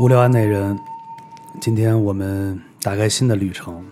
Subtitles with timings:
[0.00, 0.80] 无聊案内人，
[1.60, 3.84] 今天我们打开新的旅程。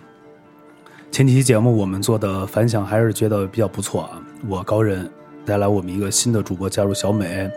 [1.11, 4.19] 前几期节目我们做的反响还是觉得比较不错啊。
[4.47, 5.07] 我高人
[5.45, 7.47] 带来我们一个新的主播加入小美，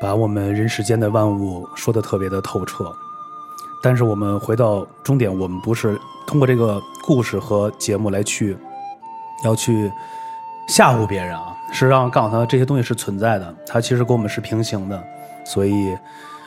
[0.00, 2.94] 把我们人世间的万物说的特别的透彻。
[3.82, 8.56] 但是我们回到终点，我们不是通过这个故事和节目来去
[9.44, 9.90] 要去
[10.68, 15.04] 吓唬别人啊，是让告诉他这些东西是存在的，它其实跟我们是平行的，
[15.44, 15.98] 所以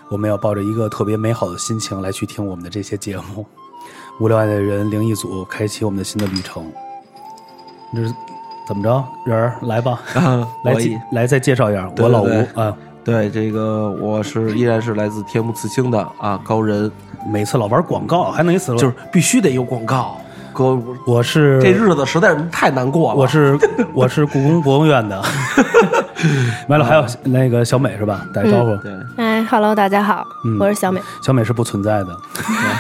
[0.10, 3.46] 我们要抱着一个特别美好的心情来去听我们的这些节目。
[4.20, 6.66] 无聊爱的人灵异组开启我们的新的旅程，
[7.94, 8.12] 这是
[8.68, 9.04] 怎么着？
[9.26, 10.02] 人儿来吧，
[10.66, 12.30] 来我介来再介绍一下，对我老吴
[12.60, 12.76] 啊。
[13.04, 16.92] 对这个我是依然是来自天幕刺青的啊高人，
[17.32, 20.18] 每次老玩广告，还能一次就是必须得有广告，
[20.52, 23.20] 哥，我我是这日子实在是太难过了。
[23.20, 23.58] 我是
[23.94, 25.24] 我是故宫博物院的，
[26.68, 28.28] 完了还有那个小美是吧？
[28.34, 31.02] 打个招呼，对哎，Hello，大家好，嗯我是小美。
[31.22, 32.16] 小美是不存在的。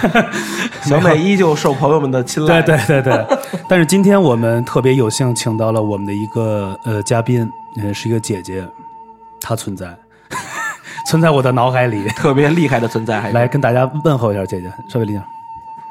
[0.84, 2.62] 小美依旧受朋友们的青睐。
[2.62, 3.38] 对对对对，
[3.68, 7.50] 但是今天我们特别有幸请到了我们的一个呃嘉宾，
[7.82, 8.68] 呃是一个姐姐，
[9.42, 9.98] 她存在，
[11.10, 12.08] 存在我的脑海里。
[12.10, 15.22] 特别厉害的存在，还来跟大家问候一下姐姐，稍微理解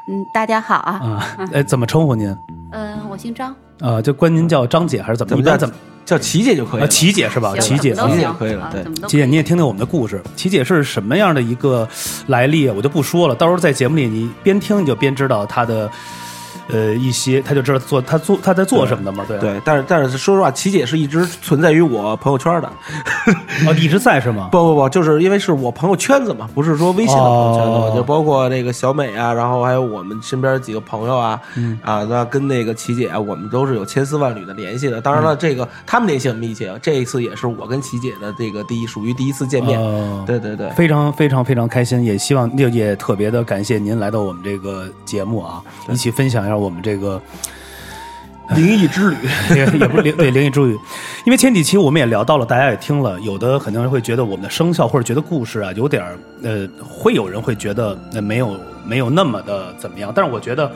[0.09, 2.37] 嗯，大家好啊，啊，哎，怎么称呼您？
[2.73, 5.31] 嗯、我姓张，啊，就管您叫张姐还是怎么？
[5.31, 5.75] 怎么叫一般怎么？
[6.07, 6.89] 叫琪姐就可以啊，了。
[6.89, 7.53] 琪姐是吧？
[7.59, 10.23] 琪姐，琪姐怎么都行可以了对琪姐，你也听听我们的故事。
[10.37, 11.87] 琪姐是什么样的一个
[12.29, 12.71] 来历？
[12.71, 15.91] 我就不说了，到时候在节目里你边听你就边知道她的
[16.69, 19.25] 呃一些，他就知道做他做他在做什么的嘛。
[19.27, 22.71] 对，对，但是但是说实话，琪姐是一直存在于我朋友圈的。
[23.67, 24.49] 哦，一直在是吗？
[24.53, 35.01] 不不不，就是因为是我朋友圈子嘛，不是说微信的朋友圈子嘛，哦就包括那个小美啊，然后还有我们身边几个朋友啊，嗯啊，那跟那个琪姐啊，我们都是有千丝万缕的联系的。
[35.01, 39.81] 当然了，这个他们联系很密切，这一次也是我跟琪姐的这个第一属于第一次见面。
[39.81, 47.21] 哦对对对，非常非常非常开心，也希望也也特别的感谢您来到我们这个节目啊，一起分享一下我们这个
[48.55, 49.17] 灵异之旅，
[49.57, 50.73] 也也不是灵对灵异之旅，
[51.25, 58.57] 因为前几期我们也聊到了，大家也听了，有的可能会觉得我们的生肖或者觉得故事啊有点儿呃，会有人会觉得呃没有
[58.87, 60.71] 没有那么的怎么样，但是我觉得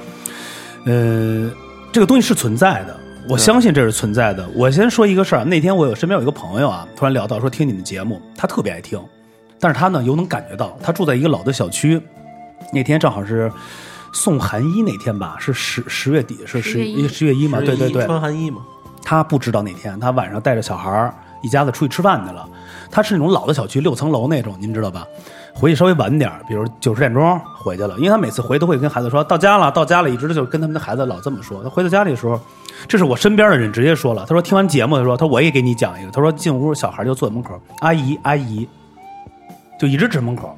[0.84, 1.50] 呃
[1.92, 2.96] 这个东西是存在的。
[3.28, 4.48] 我相信这是存在的。
[4.54, 8.98] 我先说一个事儿，那天我有身边有一个朋友啊，突然聊到说听你们节目，他特别爱听，
[9.60, 12.00] 但是他呢又能感觉到，他住在一个老的小区，
[12.72, 13.52] 那天正好是
[14.12, 17.58] 送寒衣那天吧，是十十月底，是十一十月一嘛？
[17.60, 18.62] 对对对，穿寒衣嘛，
[19.02, 22.48] 他不知道那天他晚上带着小孩儿一家子出去吃饭去了。
[22.90, 25.06] 他是那种老的小区六层楼那种，您知道吧？
[25.54, 31.62] 回去稍微晚点儿，比如九十点钟回去了，因为他每次回都会跟孩子说到家了，到家了，一直就跟他们的孩子老这么说。
[31.62, 32.40] 他回到家里的时候，
[32.88, 38.66] 这是我身边的人直接说了，他说听完节目他说，他说我也给你讲一个，他说进屋小孩就坐在门口，阿姨阿姨，
[39.78, 40.56] 就一直指门口，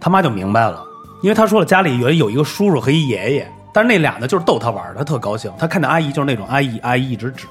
[0.00, 0.82] 他妈就明白了，
[1.22, 7.46] 因为他说了家里有有一个叔叔和一爷爷，但是那俩呢就是逗他玩儿，他特高兴，他看到阿姨就是那种阿姨阿姨一直指。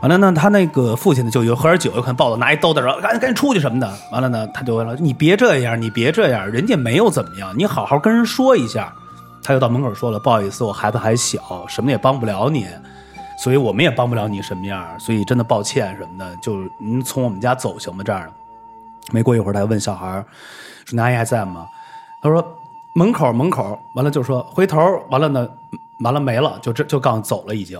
[0.00, 3.92] 完了呢，他那个父亲呢就有喝点酒，有可能抱着拿一兜子说赶紧赶紧出去什么的。
[4.12, 8.92] 完了呢，他就问了你别这样，你别这样，人家没有怎么样，你好好跟人说一下。
[9.42, 12.66] 他就到门口说了，不好意思，我孩子还小，什么也帮不了你，
[13.42, 18.02] 所以我们也帮不了你什么样，所以真的抱歉什么的，就您从我们家走行吗？
[18.04, 18.26] 这样。
[19.12, 20.24] 没过一会儿，他问小孩儿
[20.84, 21.66] 说：“你阿姨还在吗？”
[22.22, 22.44] 他说
[22.94, 25.48] ：“门口，门口。”完了就说回头，完了呢，
[26.04, 27.78] 完了没了，就这就刚走了已经。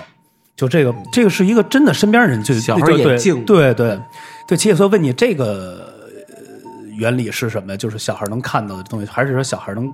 [0.57, 3.99] 就这个，这个是一个真的身边人就小孩眼镜对对
[4.47, 4.59] 对。
[4.59, 5.87] 其实说问你这个
[6.29, 6.47] 呃
[6.99, 7.77] 原理是什么？
[7.77, 9.91] 就是小孩能看到的东西，还是说小孩能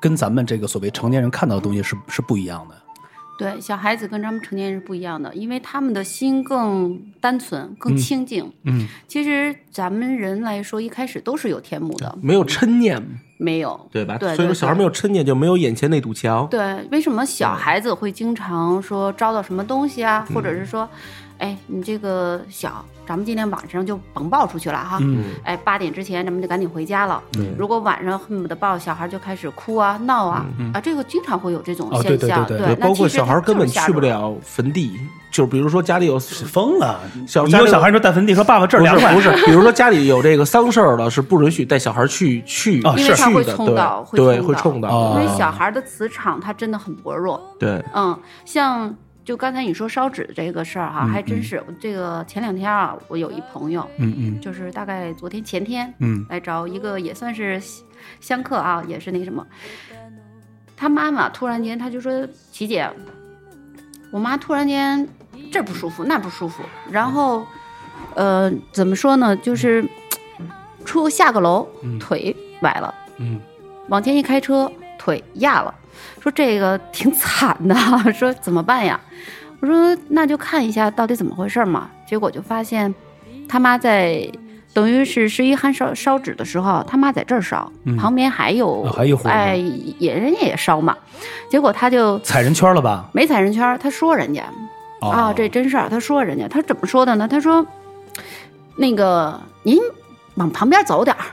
[0.00, 2.74] 跟咱们这个所谓成年人看到的东西是是不一样的？
[3.38, 8.52] 对，小孩子跟咱们成年人是不一样的，因为他们的心更单纯、更清净。
[8.64, 13.00] 嗯，其实咱们人来说，一开始都是有天幕的，没有嗔念，
[13.38, 14.18] 没有，对吧？
[14.18, 16.48] 对所以说小孩没有嗔念，就没有眼前那堵墙。
[16.50, 20.88] 对，为什么小孩子会经常说招到什么东西啊，或者是说，
[21.38, 24.98] 哎，你这个小，咱们今天晚上就甭抱出去了哈。
[25.00, 27.22] 嗯哎，八点之前咱们就赶紧回家了。
[27.56, 30.44] 如果晚上恨不得抱小孩就开始哭啊、闹啊，
[30.74, 32.44] 啊，这个经常会有这种哦对现象。
[32.46, 34.98] 对对对，包括那其实小孩根本去不了坟地，
[35.30, 36.98] 就是比如说家里有疯了！
[37.26, 47.40] 小你有小孩说带坟地，说爸爸这儿不凉快，是不是，比如说家里有这个丧事儿了，是不允许带小孩去去啊是因为他会去的，冲到，对对，会冲到，哦因为小孩的磁场他真的很薄弱。
[47.60, 48.92] 对，嗯，像
[49.28, 54.40] 就刚才你说烧纸这个事儿哈，嗯还真是这个前两天啊，我有一朋友，嗯嗯。
[54.40, 56.24] 就是大概昨天前天嗯。
[56.30, 57.60] 来找一个也算是
[58.20, 59.46] 相客啊，也是那什么，
[60.74, 62.90] 他妈妈突然间他就说琪姐，
[64.10, 65.06] 我妈突然间
[65.52, 67.46] 这儿不舒服那不舒服，然后
[68.14, 69.86] 呃怎么说呢，就是
[70.86, 71.68] 出下个楼
[72.00, 72.94] 腿崴了。
[73.18, 73.38] 嗯。
[73.90, 75.72] 往前一开车，腿压了，
[76.20, 77.74] 说这个挺惨的，
[78.12, 79.00] 说怎么办呀？
[79.60, 81.90] 我说那就看一下到底怎么回事嘛。
[82.06, 82.94] 结果就发现
[83.48, 84.30] 他妈在。
[84.74, 89.56] 等于是十一寒烧烧纸的时候，他妈在这儿烧，嗯旁边还有、啊还有哎，
[89.98, 90.96] 也人家也烧嘛。
[91.50, 93.08] 结果他就踩人圈了吧？
[93.12, 94.44] 没踩人圈儿，他说人家、
[95.00, 95.88] 哦啊，这真事儿。
[95.88, 97.26] 他说人家，他怎么说的呢？
[97.26, 97.66] 他说，
[98.76, 99.80] 那个您
[100.34, 101.24] 往旁边走点儿，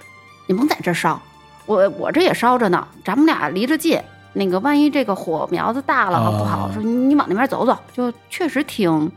[0.48, 1.22] 你甭在这儿烧，
[1.66, 4.00] 我我这也烧着呢，咱们俩离着近。
[4.38, 9.10] 那个万一这个火苗子大了哦不好，说你往那边走走，就确实挺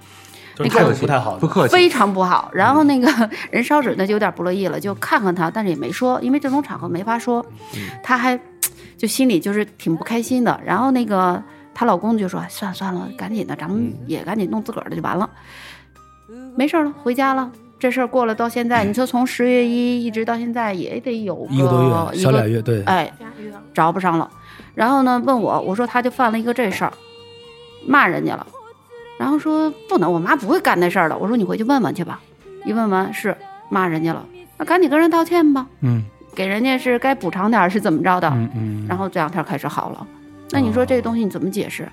[0.54, 2.48] 就是那度不太好，不客气，非常不好。
[2.54, 7.44] 然后那个 人烧纸呢就有点不乐意了，就看看他，但是也没说，因为这种场合没法说。
[8.00, 8.38] 他还
[8.96, 10.60] 就心里就是挺不开心的。
[10.64, 11.42] 然后那个
[11.74, 15.28] 她老公就说：“算了算了，赶紧的，咱们也赶紧弄自个儿的就完了，
[16.54, 23.12] 没事了，回家了。”这事儿过了到现在，你说从十月一一直到现在也得有一个多月，一个小俩月，对，哎，
[23.72, 24.28] 找不上了。
[24.74, 26.92] 然后呢，问我，我说他就犯了一个这事儿，
[27.86, 28.46] 骂人家了。
[29.18, 31.16] 然后说不能，我妈不会干那事儿的。
[31.16, 32.20] 我说你回去问问去吧。
[32.64, 33.36] 一问完是
[33.68, 34.24] 骂人家了，
[34.56, 36.04] 那赶紧跟人道歉吧，嗯
[36.34, 38.28] 给人家是该补偿点儿是怎么着的。
[38.28, 38.86] 嗯嗯。
[38.88, 40.06] 然后这两天开始好了。
[40.50, 41.82] 那你说这个东西你怎么解释？
[41.84, 41.88] 哦，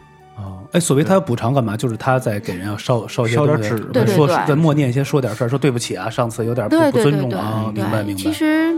[0.75, 1.77] 哎，所谓他要补偿干嘛？
[1.77, 3.77] 就是他在给人要烧烧一些烧点纸
[4.07, 8.22] 说默念一些说点事儿，说对不起啊，上次有点不对不尊对对对重啊，明白，明白。
[8.22, 8.77] 其实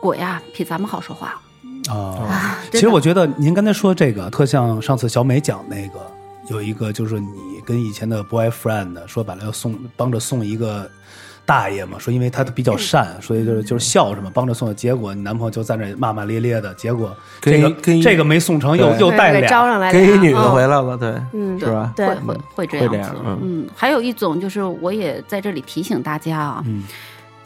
[0.00, 1.40] 鬼呀比咱们好说话
[1.90, 2.58] 啊，啊。
[2.70, 5.98] 其实我觉得您刚才说这个，特像上次小美讲那个，
[6.48, 10.88] 有一个就是你跟以前的 boyfriend 说白了要送帮着送一个
[11.44, 14.74] 大爷嘛，说因为他比较善，所以就是就是孝顺嘛，帮着送的。
[14.74, 19.48] 结果你男朋友就在那骂骂咧咧的，结果这个跟这个没送成，又又带俩。
[19.48, 20.00] 招俩，上来俩。
[20.00, 20.52] 跟一女的嗯。
[20.52, 21.92] 回来了，对，嗯，是吧？
[21.96, 23.38] 对会会会这样子，嗯。
[23.42, 26.84] 嗯，还有一种就是，我也在这里提醒大家啊，嗯，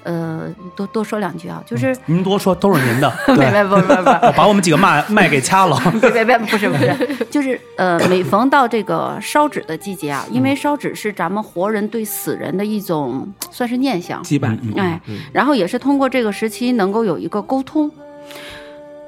[0.06, 4.04] 呃，多多说两句啊，就是您多说都是您的， 没没不不不
[4.36, 5.76] 把我们几个麦麦给掐了。
[6.00, 15.00] 别别别，不是不是，就是呃，每逢到这个烧纸的季节啊，因为烧纸是咱们活人对死人的一种算是念想，羁绊，哎，
[15.32, 17.90] 然后也是通过这个时期能够有一个沟通。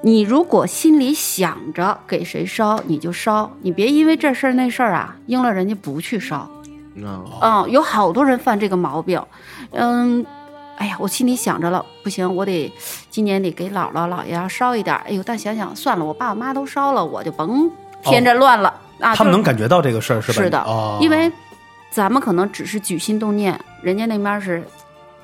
[0.02, 6.48] 你如果心里想着给谁烧，你就烧，你别因为这事儿那事儿啊，应了人家不去烧。
[6.94, 9.20] 嗯，嗯，有好多人犯这个毛病。
[9.72, 10.24] 嗯，
[10.78, 12.72] 哎呀，我心里想着了，不行，我得
[13.10, 15.02] 今年得给姥姥姥爷烧一点儿。
[15.06, 17.70] 哎呦，但想想算了，我爸我妈都烧了，我就甭
[18.02, 18.68] 添这乱了、
[19.00, 19.14] 啊。
[19.14, 20.42] 他们能感觉到这个事儿是吧？
[20.42, 21.30] 是的，哦，因为
[21.90, 24.64] 咱们可能只是举心动念，人家那边是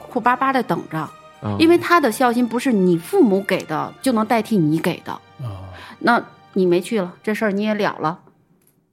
[0.08, 1.08] 苦巴巴的等着，
[1.42, 5.12] 嗯因为他的孝心不是你父母给的就能代替你给的。
[5.38, 5.64] 哦
[6.00, 6.22] 那
[6.52, 8.18] 你没去了，这事儿你也了了，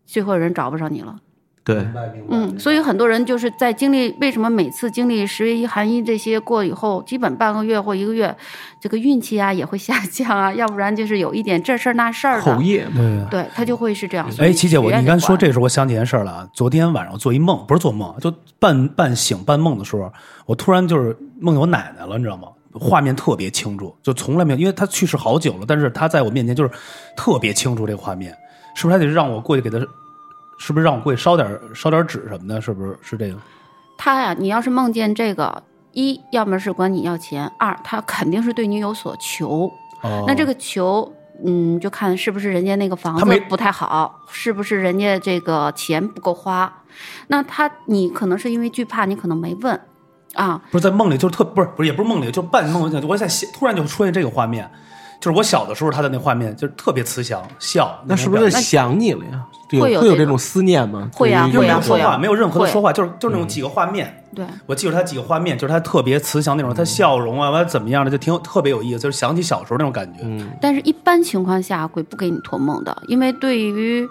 [0.05, 1.15] 最后人找不上你了。
[1.63, 1.85] 对，
[2.27, 8.35] 嗯，所以很多人就是在经历为什么每次经历十月一寒衣这些过以后，基本半个月或一个月，
[8.81, 13.43] 这个运气啊也会下降啊， 要不然就是有一点这事儿那事儿的，后夜嘛，对。
[13.43, 14.27] 对他就会是这样。
[14.39, 16.47] 哎，琪姐，我你刚说这，时候，我想起件事儿了啊。
[16.51, 20.11] 昨天晚上我做一梦，不是做梦，就半半醒半梦的时候，
[20.47, 22.47] 我突然就是梦见我奶奶了，你知道吗？
[22.73, 26.71] 画面特别清楚，就从来没有，因为她去世好久了，但是她在我面前就是
[27.15, 28.35] 特别清楚这个画面，
[28.73, 29.77] 是不是还得让我过去给她？
[30.61, 32.62] 是不是让我会烧点烧点纸什么的？
[32.62, 33.38] 是不是是这个？
[33.97, 39.71] 他呀，你要是梦见这个，一要么是管你要钱，二他肯定是对你有所求。
[40.03, 41.12] 哦，那这个求，
[41.43, 46.71] 嗯，就看是不是人家那个房子不太好，是不是人家这个钱不够花。
[47.27, 49.81] 那他你可能是因为惧怕，你可能没问
[50.36, 50.62] 啊。
[50.69, 54.69] 不是在梦里，就是特不是不是也不是梦里，就是半梦我在想，突然就出现这个画面，
[55.21, 59.45] 就是我小的时候他的那画面，就是特别慈祥笑，那是不是想你了呀？
[59.69, 61.09] 有会有这个会有这种思念吗？
[61.13, 64.17] 会呀因为没有说话，没有任何的说话，就是就是那种几个画面。
[64.35, 70.21] 对，我记住他几个画面，就是他特别慈祥那种，他笑容啊，完了怎么样的，就挺有特别有意思，就是想起小时候那种感觉。
[70.23, 74.07] 嗯，但是一般情况下，会不给你托梦的，因为对于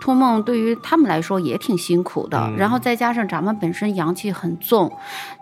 [0.00, 2.52] 托梦对于他们来说也挺辛苦的。
[2.56, 4.90] 然后再加上咱们本身阳气很重，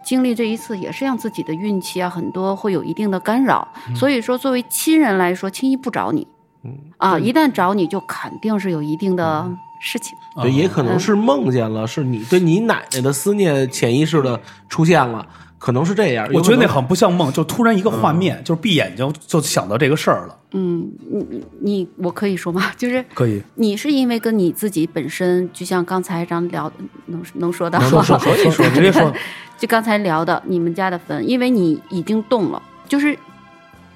[0.04, 3.66] 经历这一次也是让自己的运气啊很多会有一定的干扰。
[3.94, 6.26] 所以说，作为亲人来说，轻易不找你。
[6.64, 10.16] 嗯啊，一旦找你就肯定是有一定的事情。
[10.40, 15.26] 对，也可能是梦见了，是你对你奶奶的思念潜意识的出现了，
[15.62, 16.28] 可能是这样。
[16.35, 20.37] 我觉得那很不像梦，就突然一个画面，就是闭眼睛就想到这个事儿了。
[20.50, 22.71] 嗯，你你你，我可以说吗？
[22.76, 26.71] 就是可以你是因为跟你自己本身，就像刚才咱聊，
[27.07, 27.87] 能能说到吗？
[27.88, 29.14] 说说说说说，直接说。
[29.57, 33.16] 就刚才聊的你们家的坟，因为你已经动了，就是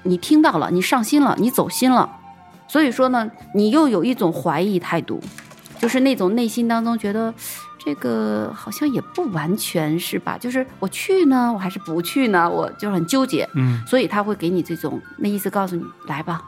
[0.03, 2.09] 你听到了，你上心了，你走心了，
[2.69, 5.19] 所以说呢，你又有一种怀疑态度，
[5.77, 7.33] 就是那种内心当中觉得
[7.87, 10.37] 这个好像也不完全是吧？
[10.37, 12.49] 就是我去呢，我还是不去呢？
[12.49, 16.43] 我就很纠结，嗯，所以他会给你这种那意思，告诉你来吧。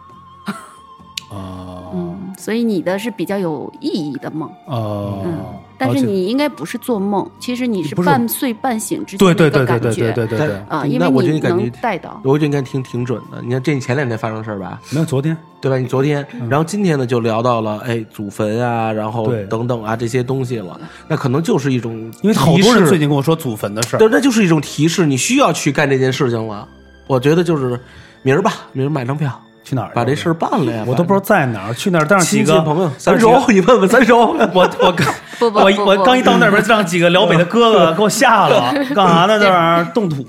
[2.50, 4.50] 所以你的是比较有意义的梦。
[4.66, 5.38] 哦，嗯，
[5.78, 10.48] 但是你应该不是做梦，其实你是半睡半醒之间对的一个对对对对对感觉对对。
[10.48, 12.20] 对，啊，因为那我觉得你能你感觉带到。
[12.24, 13.40] 我觉得应该挺挺准的。
[13.44, 15.38] 你看，这你前两天发生的事儿吧，没有昨天。
[15.62, 15.78] 对吧？
[15.78, 26.68] 你昨天，然后今天呢就聊到了哎祖坟啊，然后等等啊这些东西了，那可能就是一种因为好多人提示最近跟我说祖坟的事儿，对，那就是一种提示，你需要去干这件事情了。
[27.06, 27.80] 我觉得就是
[28.24, 29.40] 明儿吧，明儿买张票，
[29.70, 29.92] 去哪儿？
[29.94, 30.84] 把这事儿办了呀。
[30.88, 34.18] 我都不知道在哪儿，去那儿，但是几个亲戚朋友，三叔，你问问三叔。
[34.18, 39.40] 我我刚 不不我不不我刚一到那边，让几个辽北的哥哥 给我吓了， 干啥呢？
[39.40, 40.24] 这玩意儿动土，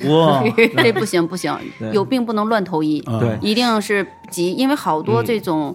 [0.77, 1.57] 这不行不行，
[1.93, 3.19] 有病不能乱投医，嗯。
[3.19, 3.39] 对。
[3.41, 5.75] 一定是急，因为好多这种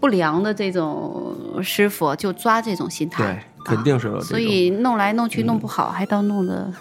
[0.00, 6.72] 不良的这种师傅就抓这种心态，对肯定是所以弄来弄去弄不好，还到弄的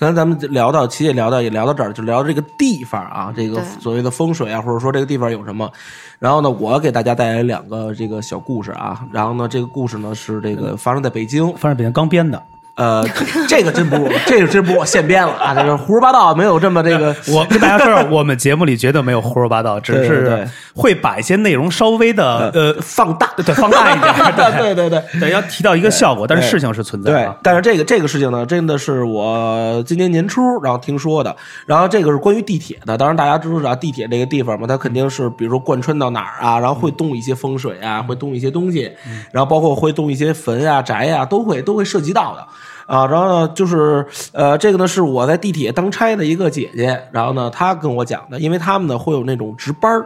[0.00, 5.70] 刚才咱们聊到，琪姐聊到也聊到这儿，就聊到这个地方啊，这个所谓的风水啊，或者说这个地方有什么。
[6.18, 9.06] 然后呢，我给大家带来两个这个小故事啊。
[9.12, 12.42] 然后呢，这个故事呢是这个发生在北京，发生北京刚编的。
[12.80, 13.06] 呃，
[13.46, 17.14] 这个真不这个真不现编了啊，这个胡说八道，没有这么这个。
[17.28, 24.14] 我跟大家说，我们节目里绝对没有胡说八道，只是会把一些内容稍微的呃放大，对放大一点，
[24.56, 25.20] 对对对。
[25.20, 31.36] 对，要提到一个效果，但是事情是存在对的。，但是这个这个事情呢，真的是我今年年初然后听说的。
[31.66, 38.90] 然后这个是关于地铁的，当然大家知道地铁这个地方嘛，它肯定是比如说贯穿到哪儿啊，然后会动一些风水啊，会动一些东西，
[39.32, 42.46] 然后包括会动一些坟啊、宅啊、都会都会涉及到的。
[42.90, 50.04] 啊，然后呢，就是呃，这个呢是我在地铁当差的一个姐姐，然后呢，她跟我讲的，因为他们呢会有那种值班儿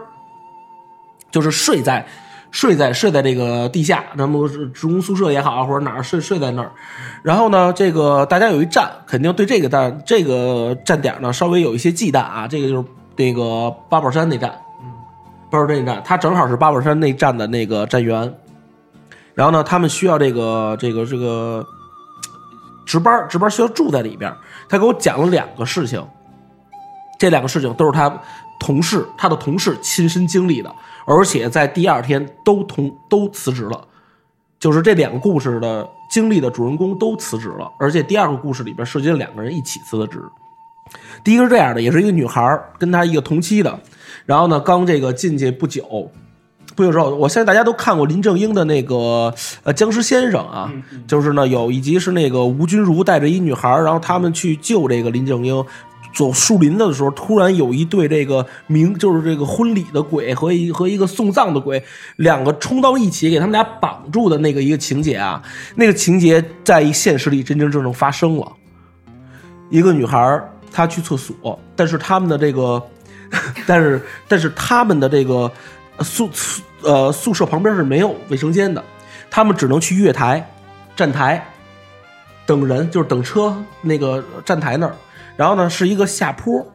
[1.31, 2.07] 就是睡在
[2.51, 6.71] 睡在睡在这个地下，那么是职工宿舍也好，或者哪儿睡睡在那儿。
[7.23, 12.47] 然后呢，这个大家有一站，肯定对这个站这个站点呢稍微有一些忌惮啊。
[12.47, 12.85] 这个就是
[13.17, 14.93] 那个八宝山那站，嗯，
[15.51, 18.31] 八宝山那站，他正好是八宝山那站的那个站员。
[19.33, 21.67] 然后呢，他们需要这个这个这个
[22.85, 24.33] 值班，值班需要住在里边。
[24.69, 26.05] 他给我讲了两个事情，
[27.19, 28.21] 这两个事情都是他
[28.61, 30.75] 同事，他的同事亲身经历的，
[31.07, 33.89] 而且在第二天都同都辞职了。
[34.61, 40.23] 就是这两个故事的经历的主人公都辞职了，而且第二个故事里边涉及了两个人一起辞的职。
[41.23, 43.79] 第一个是这样的，也是一个女孩跟她一个同期的，
[44.25, 46.11] 然后呢刚这个进去不久，
[46.75, 50.73] 不久之后，我相信大家都看过林正英的那个呃僵尸先生啊，
[51.07, 55.65] 就是呢有一集是那个吴君如带着一女孩儿，然后他们去救这个林正英。
[56.17, 61.83] 走树林子的时候，突然有一对这个名，就是这个婚礼的鬼和一和一个送葬的鬼，
[62.19, 65.43] 两个冲到一起，给他们俩绑住的那个一个情节啊，
[65.75, 68.47] 那个情节在现实里真真正正发生了。
[69.71, 72.81] 一个女孩儿她去厕所，但是他们的这个，
[73.67, 75.51] 但是但是他们的这个呃
[76.01, 78.83] 宿宿呃宿舍旁边是没有卫生间的，
[79.31, 80.49] 他们只能去月台、
[80.97, 81.47] 站台
[82.47, 84.95] 等人，就是等车那个站台那儿。
[85.37, 86.67] 然后呢，是一个下坡，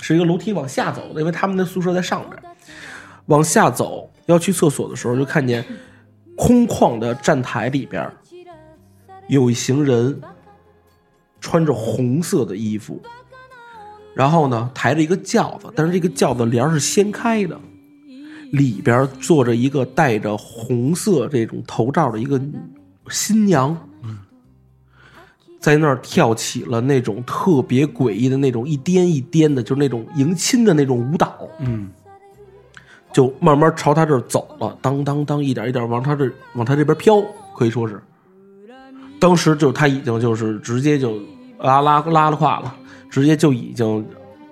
[0.00, 2.42] 是一个楼梯往下走的，因为他们的宿舍在上边。
[3.26, 5.64] 往下走要去厕所的时候，就看见
[6.36, 8.10] 空旷的站台里边
[9.28, 10.20] 有一行人
[11.40, 13.00] 穿着红色的衣服，
[14.14, 17.60] 然后呢抬着一个轿子，但是这个轿子帘是掀开的，
[18.52, 22.40] 里边坐着一个戴着红色这种头罩的一个
[23.08, 23.76] 新娘。
[25.60, 31.90] 在那儿跳起了那种特别诡异的那种一颠一颠的，就是那种迎亲的那种舞蹈，嗯，
[33.12, 37.22] 就慢慢朝他这儿走了，当当当，一点一点往他这往他这边飘，
[37.54, 38.02] 可以说是，
[39.20, 41.20] 当时就他已经就是直接就
[41.58, 42.74] 拉拉拉了胯了，
[43.10, 44.02] 直接就已经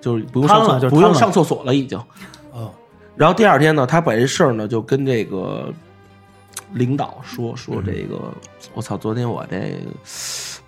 [0.03, 1.99] 就是不用上厕所不用上厕所了已经。
[2.53, 2.71] 哦，
[3.19, 5.73] 然后第二天呢，他把这事儿呢就跟这个
[6.73, 8.33] 领导说说这个，
[8.75, 9.77] 我操，昨天我这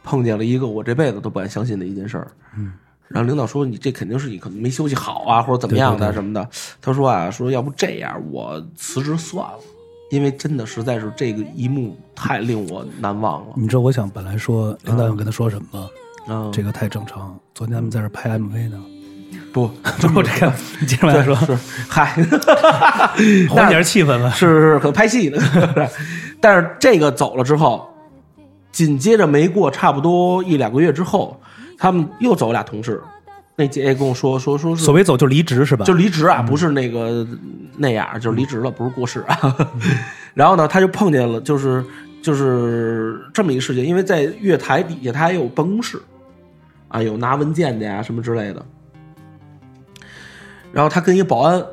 [0.03, 2.27] 碰见了一个我这辈子都不敢相信的一件事儿。
[2.59, 2.73] 嗯，
[3.07, 6.49] 然后领导说你这肯定是你可能没休息好啊，或者怎么样的什么的。
[6.83, 9.59] 他说啊，说要不这样，我辞职算了，
[10.11, 13.53] 因为真的实在是这个一幕太令我难忘了。
[13.55, 15.91] 你知道我想本来说领导想跟他说什么吗？
[16.27, 17.39] 嗯，这个太正常。
[17.55, 18.85] 昨天他们在这拍 MV 呢，
[19.53, 21.59] 不 之后这个你 接着往下说，是
[21.89, 22.13] 嗨。
[23.49, 24.31] 缓解气氛了。
[24.33, 25.39] 是是是，可拍戏呢。
[26.41, 27.89] 但是这个走了之后，
[28.73, 31.41] 紧接着没过差不多一两个月之后，
[31.77, 33.03] 他们又走俩同事。
[33.57, 35.85] 那姐姐跟我说说说是所谓走就离职是吧？
[35.85, 37.27] 就离职啊，不是那个
[37.77, 39.55] 那样，就是离职了，不是过世啊。
[40.33, 41.85] 然后呢，他就碰见了，就是
[42.23, 46.01] 就是这么一个事情，因为在月台底下他还有办公室
[46.89, 48.65] 啊，有拿文件的呀什么之类的。
[50.73, 51.65] 然后他跟一个保安，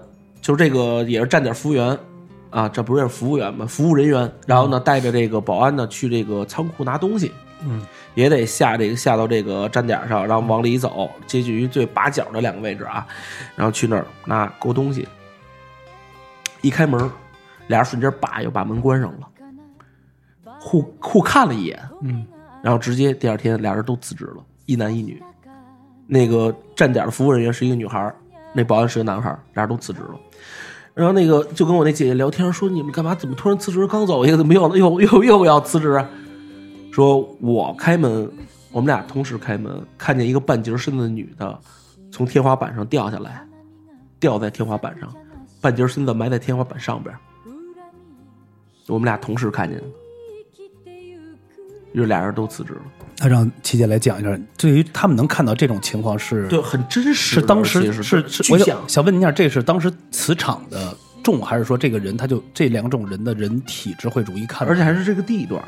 [0.41, 1.97] 就是这个也是站点服务员，
[2.49, 3.65] 啊，这不是服务员吗？
[3.65, 7.31] 服务人员，然后呢，带着这个保安呢去这个仓库拿东西，
[7.63, 7.85] 嗯，
[8.15, 13.05] 也得下这个下到这个站点上，然后往里走，接近于最把角的两个位置啊，
[13.55, 15.07] 然后去那儿拿勾东西。
[16.61, 16.99] 一开门，
[17.67, 19.29] 俩人瞬间叭又把门关上了，
[20.59, 22.25] 互互看了一眼，嗯，
[22.63, 25.21] 然后直接第二天俩人都辞职了，一男一女。
[26.07, 28.15] 那个站点的服务人员是一个女孩儿，
[28.57, 30.15] 那保安是个男孩，俩人都辞职了。
[30.95, 33.13] 然后那个就跟我那姐姐聊天说：“你们干嘛？
[33.13, 33.85] 怎么突然辞职？
[33.85, 36.03] 刚走一个，怎么又又又又要辞职？”
[36.91, 38.27] 说我开门，
[38.71, 41.59] 我们俩同时开门，看见一个半截身子的女的
[42.11, 43.47] 从天花板上掉下来，
[44.19, 45.13] 掉在天花板上，
[45.61, 47.15] 半截身子埋在天花板上边。
[48.87, 49.85] 我们俩同时看见的，
[51.91, 52.81] 于是俩人都辞职了。
[53.19, 58.77] 那让琪姐来讲一下，对于他们能看到这种情况是对，很真实，是当时是我想。
[58.88, 64.71] 想问您一下，这是当时磁场的重，还是说这个人他就这两种人的人体质会容易看到？
[64.71, 65.62] 而且还是这个地段，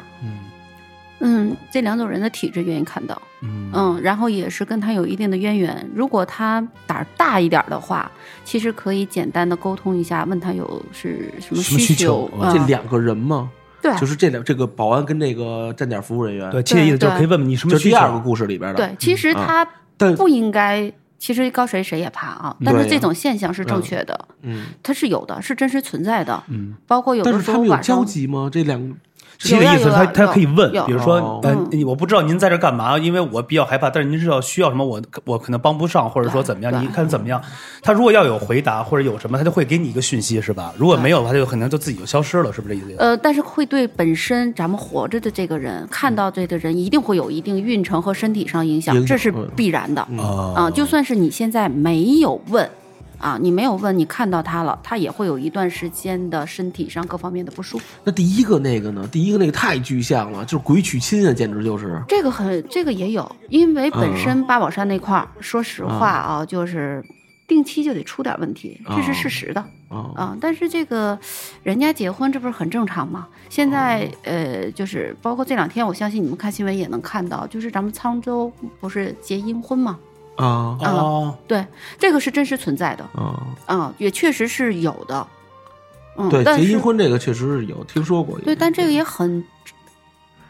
[1.21, 5.89] 嗯，这两种人的体质愿意看到，嗯嗯，然后也是跟他有一定的渊源。
[5.93, 8.09] 如果他胆儿大一点的话，
[8.45, 13.49] 其实可以简单的沟通一下，问他有是什么需求这两个人嘛，
[13.81, 17.95] 对就是这两这个保安跟这个站点服务人员，对，，琪姐意的就是可以问问你什么需求？
[17.95, 19.67] 就第二个故事里边的，对，其实啊他
[19.97, 20.91] 但不应该。
[21.21, 26.41] 其实高谁谁也怕啊，但是这种现象是正确的，嗯，它是有的，是真实存在的。
[26.47, 28.49] 嗯，包括有但的是他们有交时候晚上集吗？
[28.49, 28.95] 这两
[29.41, 37.41] 个琪姐意思，他他可以问，比如说嗯，我不知道您在这干嘛，因为我比较害怕，但是您知道需要什么，我我可能帮不上，或者说怎么样，对你看怎么样？
[37.81, 40.73] 他如果要有回答或者有什么，他就会给你一个讯息，是吧？
[40.77, 42.95] 如果没有，他就可能就自己就消失了，是不是这意思？
[42.99, 50.01] 呃，但是会对本身咱们活着的这个人，看到这个人一定会有一定运程和身体上影响，这是嗯必然的。
[50.17, 52.69] 啊啊，就算是你现在没有问，
[53.19, 57.83] 啊，你没有问，你看到他了，他也会有一段时间的身体上各方面的不舒服。
[58.03, 59.07] 那第一个那个呢？
[59.11, 67.03] 第一个那个太具象了，就是鬼娶亲啊，简直就是这个很，这个也有，因为本嗯身八宝山那块儿，说实话啊，就是
[67.47, 69.63] 定期就得出点问题，这是哦事实的。
[69.89, 71.17] 啊，啊，但是这个
[71.63, 73.27] 人家结婚，这不是很正常吗？
[73.49, 79.97] 现在呃，就是包括这两天，我相信你们看新闻也能看到，就是咱们沧州不是结阴婚吗？
[80.45, 80.77] 啊。
[80.81, 81.65] 哦，对，
[81.97, 83.03] 这个是真实存在的。
[83.13, 83.41] 啊！
[83.65, 85.27] 啊，也确实是有的。
[86.17, 89.41] 嗯，对，但是结阴婚这个确实是有听说过，对，但这个也很，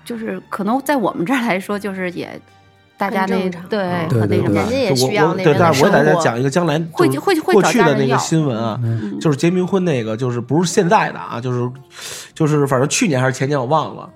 [0.04, 2.41] 就是可能在我们这儿来说，就是也
[2.97, 9.19] 大家那对很那什么人家也需要那个对，但是我给大家讲一个将来会会会过去的那个新闻啊，嗯。
[9.19, 11.71] 就是结冥婚那个，就是不是现在的啊，就是
[12.34, 14.10] 就是反正去年还是前年我忘了，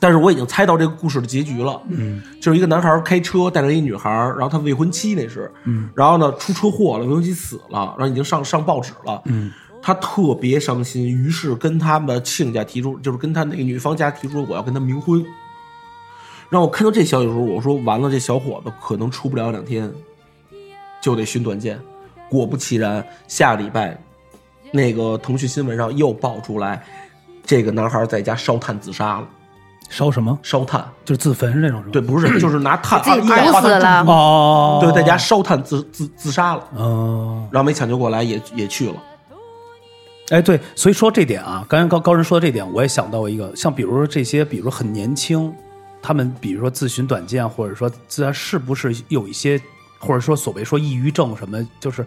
[0.00, 1.80] 但是我已经猜到这个故事的结局了。
[1.88, 15.24] 嗯就是一个男孩开车带着一女孩，然后他未婚妻那是，嗯然后呢出车祸了，未婚妻死了，然后已经上上报纸了，嗯他特别伤心，于是跟他们亲家提出，就是跟他那个女方家提出我要跟他冥婚。
[16.50, 19.92] 让我看到这消息的时候，我说完了，这小伙子可能出不了两天，
[21.00, 21.78] 就得寻短见。
[22.30, 23.98] 果不其然，下礼拜
[24.72, 26.82] 那个腾讯新闻上又爆出来，
[27.44, 29.28] 这个男孩在家烧炭自杀了。
[29.88, 30.38] 烧什么？
[30.42, 31.92] 烧炭，就是自焚是那种是吧？
[31.92, 38.94] 对，不是， 就是拿炭自己二一氧化碳毒死了哦，对，在家烧炭自自自杀了，嗯，然后没抢救过来，也也去了。
[40.30, 45.50] 哎，对，所以说这点啊，刚才高高人说的这点，我也想到一个，像比如说这些，比如说很年轻，
[46.02, 49.58] 他们比如说自寻短见，或者说自然是不是有一些，
[49.98, 52.04] 或者说所谓说抑郁症什么，就是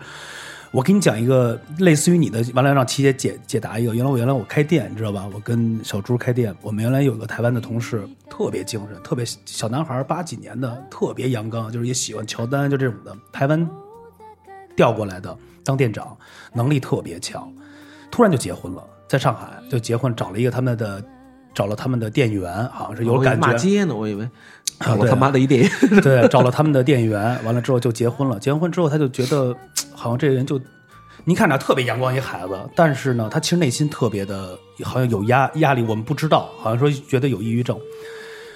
[0.72, 3.94] 我给你讲一个类似于你的，完了让琪姐解解答一个。
[3.94, 5.30] 原来我原来我开店，你知道吧？
[5.34, 13.70] 我跟小朱开店，我们原来有个台湾的同事，特别精神，特别小男孩，八几年的，特别阳刚，就是也喜欢乔丹，就这种的，台湾
[14.74, 16.18] 调过来的当店长，
[16.54, 17.52] 能力特别强。
[18.10, 21.04] 突然就结婚了，在上海就结婚，找了一个他们的，
[21.54, 24.30] 找了他们的店员，好像是有感觉，骂街呢，我以为
[24.98, 25.70] 我他妈的一电影。
[26.02, 28.40] 对，找了他们的店员，完了之后就结婚了。
[28.40, 29.56] 结完婚之后，他就觉得
[29.94, 30.60] 好像这个人就，
[31.26, 37.78] 你看着特别阳光一孩子，但是呢，他其实内心特别的，好像有压压力，我们不知道，好像说觉得有抑郁症。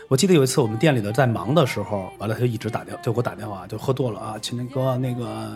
[0.07, 5.51] 我记得有一次我们店里的在忙的时候，完了他就一直打电，就给我打电话，就喝多了啊，秦林哥，那个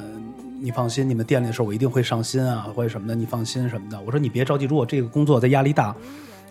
[0.59, 4.01] 你放心，你们店里的事儿我一定会上心啊，或者什么的，你放心什么的。
[4.01, 5.95] 我说你别着急，如果这个工作在压力大，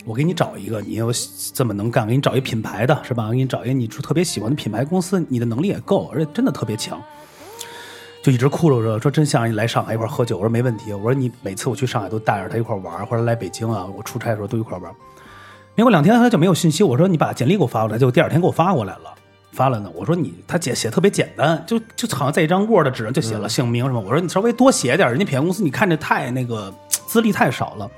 [0.09, 1.12] 我给你找一个，你又
[1.53, 3.27] 这么能干，给你找一品牌的是吧？
[3.27, 6.99] 我给你找一个你特别喜欢的品牌公司，你的能力也够，而且真的特别强。
[8.23, 10.94] 就一直哭着说说真想让你来上海一块儿喝酒，我说没问题。
[10.94, 14.90] 我说你每次我去上海都带着他一块儿玩，或者来北京啊，我出差的时候都一块儿玩。
[15.75, 19.14] 没过两天他就没有信息，我说你把简历给我发过来，结果第二天给我发过来了，
[19.53, 19.90] 发了呢。
[19.94, 24.01] 我说你他写写特别简单，就就好像在一张 Word 纸上就写了姓名什么。
[24.01, 27.90] 我说你稍微多写点，人家品牌公司你看着太那个资历太少了。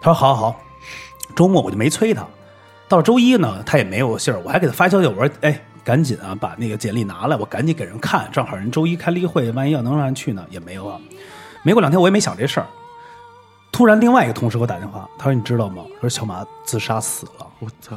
[0.00, 0.60] 他说好好好，
[1.34, 2.26] 周末我就没催他。
[2.88, 11.00] 到了周一呢，他也没有信儿，我还给他发消息，我说哎，赶紧啊，把那个简历拿来，我赶紧给人看，正好人周一开例会，万一要能让人去呢，也没有啊。
[11.62, 12.66] 没过两天，我也没想这事儿。
[13.70, 15.82] 突然，另外一个同事给我打电话，他说：“你知道吗？
[16.00, 17.46] 说小马自杀死了。
[17.60, 17.96] 我操！”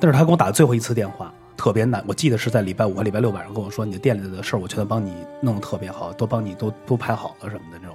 [0.00, 2.02] 但是他给我打的最后一次电话，特别难。
[2.06, 7.94] 我记得是在礼拜五和礼拜六晚上跟我说：“你的店里的事儿，我全都帮你弄得特别好，都帮你都都排好了什么的那种。”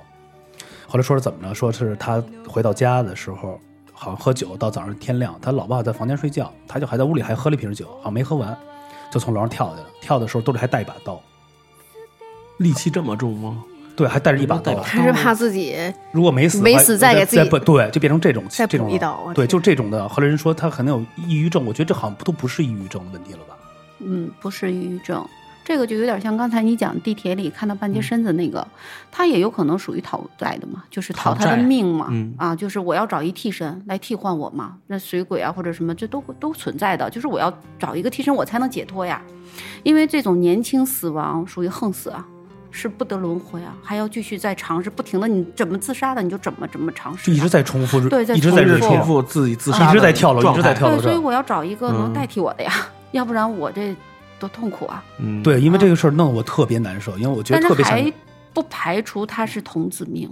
[0.88, 1.56] 后来说是怎么着？
[1.56, 3.60] 说是他回到家的时候，
[3.96, 8.56] 好像喝酒到早上天亮，他老爸在房间睡觉，他就还在屋里还喝了一瓶酒，好像没喝完，
[9.10, 9.88] 就从楼上跳下来了。
[10.02, 11.20] 跳的时候兜里还带一把刀，
[12.58, 13.64] 力气这么重吗？
[13.96, 14.78] 对，还带着一把刀。
[14.82, 15.76] 他是怕自己
[16.12, 18.90] 如果没死，没死再给自己不对，就变成这种再这种
[19.34, 20.08] 对，就这种的。
[20.10, 23.56] 后来人说他可能有抑郁症，我觉得这好像都不是抑郁症的问题了吧？
[24.00, 25.26] 嗯，不是抑郁症，
[25.66, 28.66] 这个就有点像刚才你讲地铁里看到半截身子那个，
[29.12, 32.34] 他也有可能属于讨债的嘛，就是讨他的命嘛，嗯。
[32.38, 39.20] 啊，就是我要找一替身来替换我嘛，那水鬼啊或者什么，这都都存在的，就是我要找一个替身，我才能解脱呀，
[39.82, 42.26] 因为这种年轻死亡属于横死啊。
[42.78, 52.14] 是不得轮回啊，还要继续再尝试，不停的，你怎么自杀的你就怎么怎么尝试啊、就一直在重复，对在一直在重复自己自杀的一直在跳楼一直在跳楼对，所以我要找一个能嗯。
[52.14, 52.74] 代替我的呀，
[53.12, 53.96] 要不然我这
[54.40, 55.04] 多痛苦啊！
[55.20, 58.14] 嗯，对，因为这个事儿弄得我特别难受，因为我觉得特别想还
[58.54, 60.30] 不排除他是童子命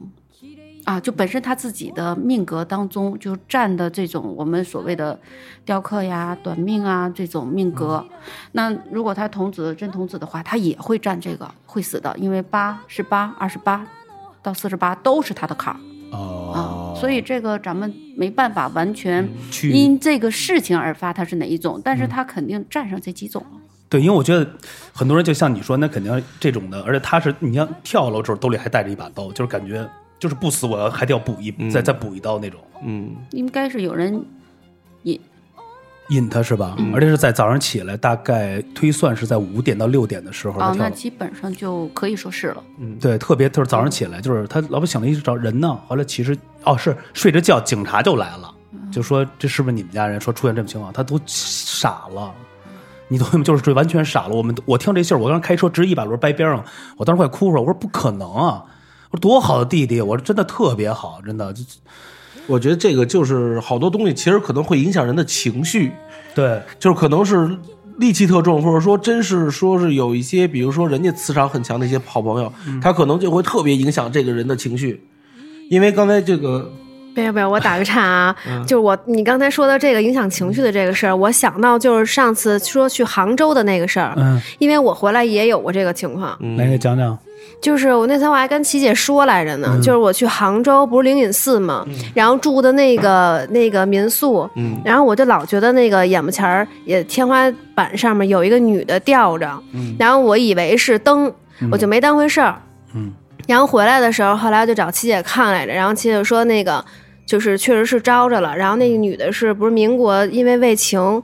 [0.85, 5.17] 啊，就本身他自己的命格当中就占的这种我们所谓的
[5.63, 8.05] 雕刻呀、短命啊这种命格。
[8.09, 8.17] 嗯
[8.51, 13.87] 那如果他童子真童子的话，他也会占这个会死的，因为八十八、二十八
[14.41, 15.79] 到四十八都是他的坎儿
[16.11, 19.27] 哦啊，，所以这个咱们没办法完全
[19.63, 23.59] 因这个事情而发他是哪一种，但是他肯定占上这几种了。
[23.93, 24.43] 对，因为我觉得
[24.91, 34.19] 很多人就像你说，那肯定这种的，而且他是你像跳楼的时候兜里还带着一把刀，就是感觉就是不死我要还得要补一、再再补一刀那种，嗯，应该是有人
[35.03, 35.21] 引
[36.09, 36.75] 引他是吧？
[36.91, 42.63] 而且是在早上起来，大概推算是在五点到六点的时候他哦，那基本上就可以说是了。
[42.79, 48.51] 嗯对，特别就是早上起来，就是他老婆醒了一直找人呢，后来其实哦是睡着觉，警察就来了，
[48.91, 50.19] 就说这是不是你们家人？
[50.19, 52.33] 说出现这种情况，他都傻了。
[53.13, 54.35] 你懂吗 就是这完全傻了。
[54.35, 56.65] 我们我听这信儿，我当时开车直接一把轮掰边上，
[56.97, 57.59] 我当时快哭出来。
[57.61, 58.63] 我说不可能啊！
[59.11, 61.53] 我说多好的弟弟，我说真的特别好，真的。
[61.53, 61.63] 就
[62.47, 65.91] 我觉得这个就是好多东西，其实可能会影响人的情绪，
[66.33, 67.57] 对，就是可能是
[67.99, 75.05] 戾气特重，或者说真是说是有一些，比如说人家磁场很强的一些好朋友，他可能就会特别影响这个人的情绪，
[75.69, 76.69] 因为刚才这个
[77.13, 78.35] 不要不要，我打个岔啊，
[78.67, 87.17] 就是我你刚才说的这个影响情绪的这个事儿，我想到就是上次说去杭州的那个事儿，嗯，因为我回来也有过这个情况，来给讲讲。
[87.61, 94.81] 就是我那天我还跟琪姐说来着呢，就是我去杭州不是灵隐寺嘛，然后住的那个那个民宿，嗯。
[94.83, 99.49] 然后我就老觉得那个眼巴前儿也天花板上面有一个女的吊着，
[99.97, 101.31] 然后我以为是灯，
[101.71, 102.61] 我就没当回事儿，
[102.95, 103.13] 嗯，
[103.47, 106.83] 然后回来的时候，后来就找琪姐看来着，然后琪姐说那个
[107.25, 111.21] 就是确实是招着了，然后那个女的是不是民国因为为情，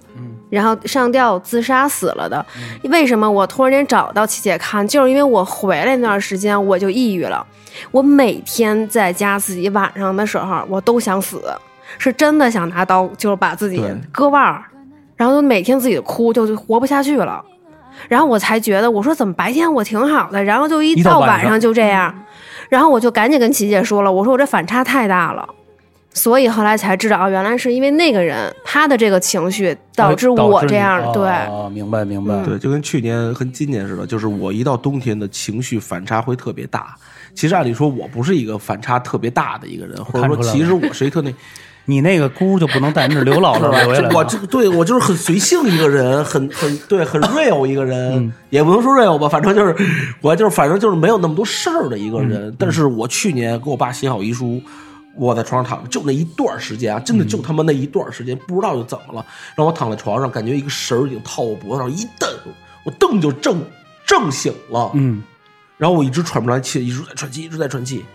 [0.49, 2.43] 然后上吊自杀死了的？
[2.83, 4.87] 为什么我突然间找到琪姐看？
[4.87, 7.45] 就是因为我回来那段时间我就抑郁了，
[7.91, 11.41] 我每天在家自己晚上的时候我都想死，
[11.97, 14.63] 是真的想拿刀就是把自己割腕儿，
[15.15, 17.43] 然后就每天自己哭，就就活不下去了。
[18.07, 22.13] 然后我才觉得，我说怎么白天我挺好的，然后就一到晚上就这样，
[22.69, 25.47] 然后我就赶紧跟琪姐说了，我说我这反差太大了，
[26.11, 32.43] 所以后来才知道，哦，原来是因为那个人他的这个情绪导致我这样的，对，哦，明白明白。
[32.43, 36.95] 对，就跟去年跟今年似的，就是我一到冬天的情绪反差会特别大。
[37.35, 41.33] 其实按理说，我不是一个反差特别大的一个人，或者说，其实我是一特那，
[41.85, 44.17] 你那个姑就不能带， 那是刘姥姥留下来的。
[44.17, 49.75] 我就对我就是很随性一个人，很很对，很 real 一个人，也不能说 real 吧，反正就是
[50.21, 52.53] 我就是反正就是没有那么多事儿的一个人。
[52.57, 54.61] 但是我去年给我爸写好遗书，
[55.15, 62.29] 我在床上躺着，就那一段时间啊，真的就他妈那一段时间，不知道就怎么了，让我躺在床上，感觉一个绳儿已经套我脖子上，一蹬，
[62.83, 63.61] 我蹬就正
[64.05, 65.21] 正醒了，嗯，
[65.77, 68.05] 然后我一直喘不上气，一直在喘气，一直在喘气，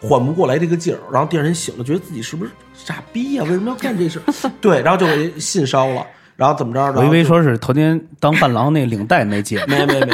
[0.00, 0.98] 缓不过来这个劲儿。
[1.12, 4.20] 然后第二天醒了，觉得自己是不是傻逼呀、为什么要干这事？
[4.60, 6.04] 对，然后就给信烧了，
[6.36, 6.80] 然后怎么着？
[6.80, 10.12] 然后我以为说是头天当伴郎那领带没解，没没没，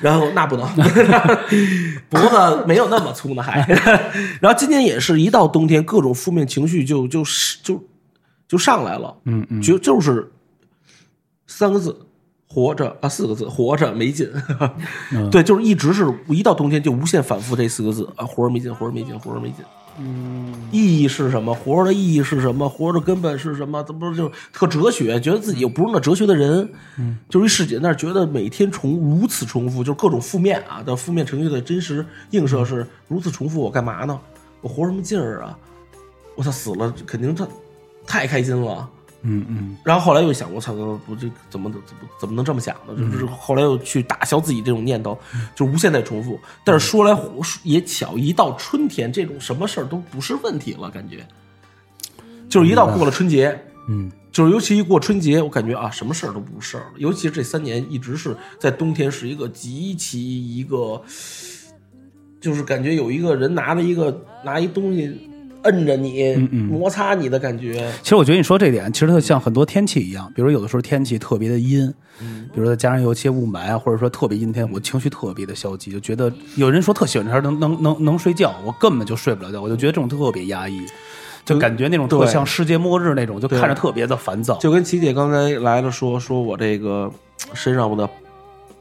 [0.00, 0.68] 然后那不能，
[2.08, 3.60] 脖子没有那么粗呢还。
[4.40, 7.82] 然后今年也是一到冬天，各种负面情绪就就是就
[8.48, 10.32] 就上来了，嗯嗯，就就是
[11.46, 12.02] 三个字。
[12.48, 14.30] 活着啊，四个字，活着没劲。
[15.30, 19.62] 对，就是一直是一到冬天就无限反复这四个字啊，活着没劲，活着没劲，活着没劲。
[19.98, 21.54] 嗯，意义是什么？
[21.54, 22.68] 活着的意义是什么？
[22.68, 23.82] 活着的根本是什么？
[23.82, 25.18] 这不是就特哲学？
[25.20, 34.20] 觉得自己又不是那哲学的人，嗯，就是一师姐那儿觉得每天重如此重复，就是各种负面啊的负面情绪的真实映射是如此重复，我干嘛呢？
[34.60, 35.58] 我活什么劲儿啊？
[36.34, 37.46] 我操，死了肯定他
[38.06, 38.88] 太开心了。
[39.28, 40.72] 嗯嗯，然后后来又想，我操，
[41.04, 41.84] 不这怎么怎么
[42.20, 42.94] 怎么能这么想呢？
[43.10, 45.18] 就是后来又去打消自己这种念头，
[45.56, 46.38] 就无限在重复。
[46.62, 47.18] 但是说来
[47.64, 51.26] 也巧，一到春天，这种什么事儿都不是问题了，感觉。
[52.48, 56.92] 就是一到过了春节，嗯，就是尤其一过春节，我感觉啊，什么事儿都不是事儿了。
[56.98, 61.02] 尤其是这三年一直是在冬天，是一个极其一个，
[62.40, 65.30] 就是感觉有一个人拿着一个拿一东西。
[65.66, 66.34] 摁着你，
[66.68, 67.92] 摩擦你的感觉。
[68.02, 70.32] 其实我觉得你说这点，其实它像很多天气一样。
[70.34, 71.92] 比如有的时候天气特别的阴，
[72.52, 80.80] 比如说加上有一些雾霾啊，或者说特别阴天，我情绪特别的消极，就觉得有人说特喜欢这天能能能能睡觉，我根本就睡不了觉，我就觉得这种特别压抑，
[81.44, 84.56] 就感觉那种特像世界末日那种，就看着特别的烦躁。
[84.58, 87.10] 就跟琪姐刚才来了说，说我这个
[87.52, 88.08] 身上我的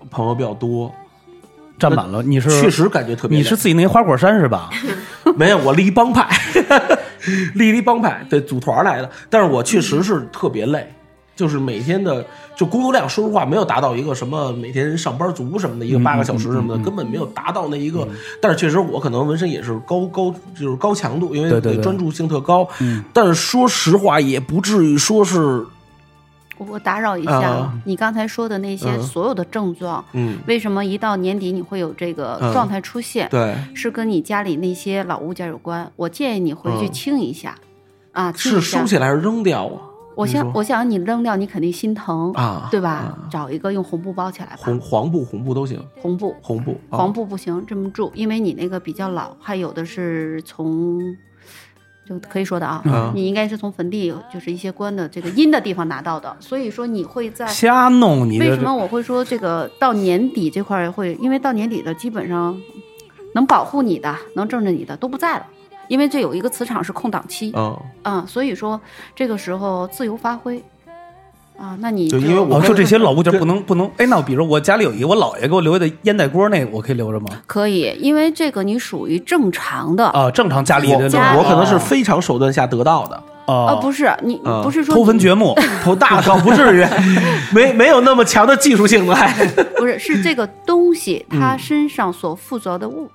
[0.09, 0.93] 朋友比较多。
[1.77, 3.37] 占满了，你是确实感觉特别。
[3.37, 4.69] 你是自己那花果山是吧？
[5.35, 6.27] 没有，我立帮派，
[7.55, 9.09] 立立帮派，对，组团来的。
[9.29, 10.87] 但是我确实是特别累，
[11.35, 18.07] 就是每天的就工作量，说实话没有达到一个什么每天上班族什么的一个八个小时什么的，根本没有达到那一个。
[18.41, 22.67] 但是确实我可能纹身也是高高就是高强度，因为对专注性特高。
[23.11, 25.65] 但是说实话，也不至于说是。
[26.57, 33.27] 我打扰一下，你刚才说的那些所有的症状，嗯，为什么一到年底你会有这个状态出现？
[33.29, 35.91] 对，是跟你家里那些老物件有关。
[35.95, 37.55] 我建议你回去清一下，
[38.13, 39.81] 啊，是收起来还是扔掉啊？
[40.15, 43.17] 我想，我想你扔掉，你肯定心疼啊，对吧？
[43.29, 45.77] 找一个用红布包起来吧，红黄布、红布都行。
[46.01, 51.15] 红布，红布，黄布不行，这么住，因为你那个比较老，还有的是从。
[52.07, 58.39] 就可以说的啊，你应该是从坟地，就是一些官的这个阴的地方拿到的，所以说你会在瞎弄你。
[58.39, 61.15] 为什么我会说这个到年底这块会？
[61.19, 62.55] 因为到年底的基本上
[63.33, 65.47] 能保护你的、能挣着你的都不在了，
[65.87, 67.51] 因为这有一个磁场是空档期。
[67.55, 68.79] 嗯，嗯，所以说
[69.15, 70.63] 这个时候自由发挥。
[71.57, 77.27] 啊，那你就因为我就这些老物件不能不能，哎，那比如我家里有一个我姥爷给我留下的烟袋锅，那个我可以留着吗？
[77.47, 81.05] 可以，因为这个你属于正常的啊，正常家里的，
[81.37, 86.85] 我可能是非常手段下得到的啊，不是你不是说偷坟掘墓， 偷大倒不至于，
[87.53, 89.15] 没没有那么强的技术性的，
[89.77, 93.09] 不是是这个东西它身上所附着的物。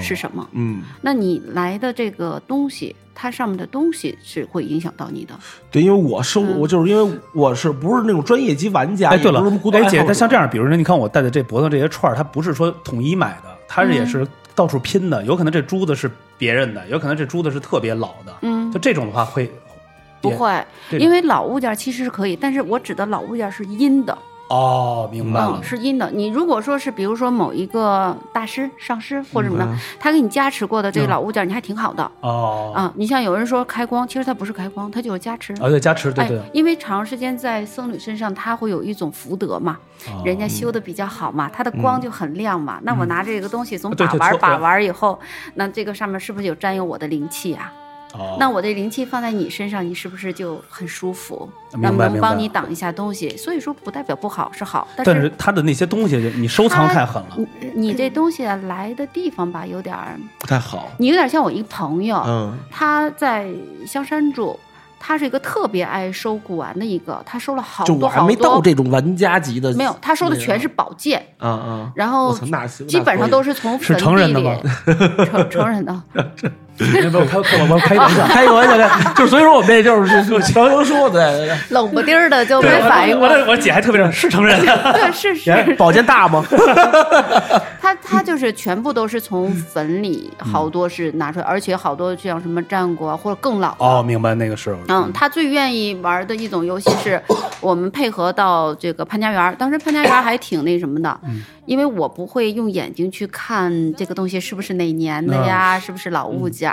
[0.00, 0.46] 是什么？
[0.52, 5.34] 嗯，那你来的这个东西，它上面的东西是会影响到你的。
[5.70, 9.08] 对，因为我收，我就是因为我是不是那种专业级玩家？
[9.08, 9.40] 哎，对了，
[9.72, 15.24] 哎姐，那像这样，比如说，你看我戴的这脖子这些串儿，它不是说统一买的，它是也是到处拼的。
[15.24, 18.34] 有可能这珠子是别人的，有可能这珠子是特别老的。
[18.42, 19.50] 嗯，就这种的话会
[20.20, 20.62] 不会？
[20.90, 24.16] 因为老物件其实是可以，但是我指的老物件是阴的。
[24.48, 26.08] 哦，明白了，是阴的。
[26.12, 32.08] 你如果说是，比如说某一个大师、上师或者什么的，他给你加持过的这个老物件，你还挺好的。
[32.20, 35.52] 哦，啊，你像有人说开光，其实它不是开光，它就是加持。
[35.54, 36.40] 啊，对，加持，对对。
[36.52, 39.76] 因为长时间在僧侣身上，他会有一种福德嘛，
[40.24, 42.78] 人家修的比较好嘛，他的光就很亮嘛。
[42.84, 45.18] 那我拿这个东西总把玩把玩以后，
[45.54, 47.72] 那这个上面是不是有沾有我的灵气啊？
[48.38, 51.48] 那我的灵气放在你身上，你是不是就很舒服？
[51.80, 54.86] 那能帮你挡一下东西，所以说不代表不好，是好。
[54.96, 57.38] 但是他的那些东西，你收藏太狠了。
[57.74, 59.96] 你这东西来的地方吧，有点
[60.38, 60.88] 不太好。
[60.98, 63.48] 你有点像我一个朋友，嗯，他在
[63.86, 64.58] 香山住。
[64.98, 68.00] 他是一个特别爱收古玩的一个，他收了好多好多。
[68.00, 69.72] 就我还没到这种玩家级的。
[69.74, 71.24] 没有，他收的全是宝剑。
[71.38, 71.92] 嗯嗯。
[71.94, 72.36] 然后
[72.88, 74.56] 基本上都是从是成人的吗？
[75.26, 76.02] 成成人的。
[76.78, 83.18] 我开我开玩笑， 开个玩笑，就所以说我们这就是就强行说的，冷不丁的就没反应。
[83.18, 84.60] 过来我姐还特别是成人。
[84.60, 85.52] 对，是是。
[85.78, 86.44] 宝剑大吗？
[87.80, 93.74] 他他就是全部都是从坟里，好多是拿出来，而且好多像什么战国或者更老。
[93.78, 94.76] 哦，明白那个时候。
[94.88, 97.20] 嗯，他最愿意玩的一种游戏是，
[97.60, 99.54] 我们配合到这个潘家园。
[99.58, 101.18] 当时潘家园还挺那什么的，
[101.64, 106.65] 因为我不会用眼睛去看这个东西是不是哪年的呀，是不是老物件，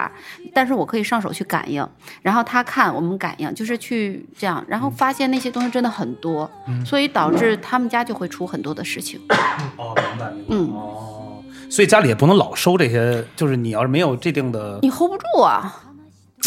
[0.54, 1.88] 但是我可以上手去感应。
[2.22, 6.50] 然后他看我们感应，就是去这样，然后发现那些东西真的很多，
[6.86, 9.20] 所以导致他们家就会出很多的事情。
[9.78, 10.34] 哦，明白。
[10.50, 15.84] 嗯，哦，所以家里也不能老收这些，就是你要是没有这定的，你 hold 不住啊。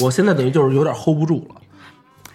[0.03, 1.57] 我现在等于就是有点 hold 不住了。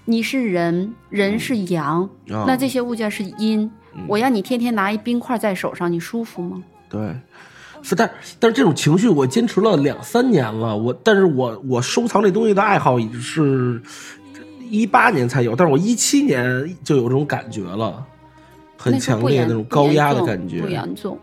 [0.06, 3.71] 你是人，人是阳，那这些物件是阴。
[4.08, 6.63] 我要你天天拿一冰块在手上，你舒服吗？
[6.89, 7.15] 对，
[7.84, 13.82] 是，但但是这种情绪我坚持了两三年了，我但是我我收藏这东西的爱好是
[14.70, 18.06] 一八年才有，但是我一七年就有这种感觉了，
[18.78, 20.74] 很强烈那种高压的感觉不觉。
[20.74, 21.20] 严重，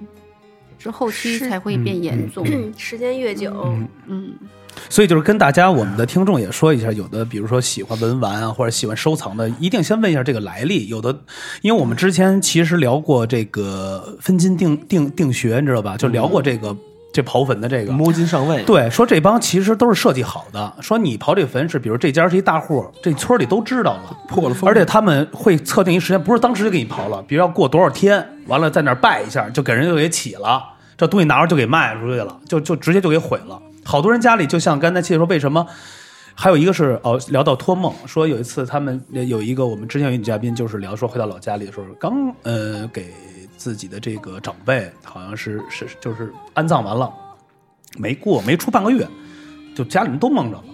[0.78, 2.46] 是后期才会变严重。
[2.76, 3.74] 时间越久，
[4.06, 4.34] 嗯，
[4.88, 10.88] 所以就是跟大家我们的听众也说一下，有的比如说喜欢文玩啊，或者喜欢收藏的，一定先问一下这个来历。
[10.88, 11.16] 有的，
[11.62, 15.96] 因为我们之前其实聊过这个分金定定定穴，你知道吧？
[15.96, 16.74] 就聊过这个、
[17.12, 17.92] 这刨坟的这个。
[17.92, 20.72] 摸金上位，对，说这帮其实都是设计好的。
[20.80, 30.62] 说你刨这坟是，比如这家是一大户，这村里都知道了，破了风而且他们会测定一时间，不是当时就给你刨了，比如要过多少天，完了在那儿拜一下，就给人就给起了，
[30.96, 33.60] 这东西拿着就给卖出去了，就就直接就给毁了。
[33.88, 35.66] 好多人家里就像刚才七姐说，为什么？
[36.34, 43.14] 还有一个是哦，聊到托梦，说有一次他们有一个我们之前有女嘉宾，就是聊说回到老家里的时候，刚呃给
[43.56, 47.10] 自己的这个长辈好像是是就是安葬完了，
[47.96, 49.08] 没过没出半个月，
[49.74, 50.64] 就家里人都蒙着了，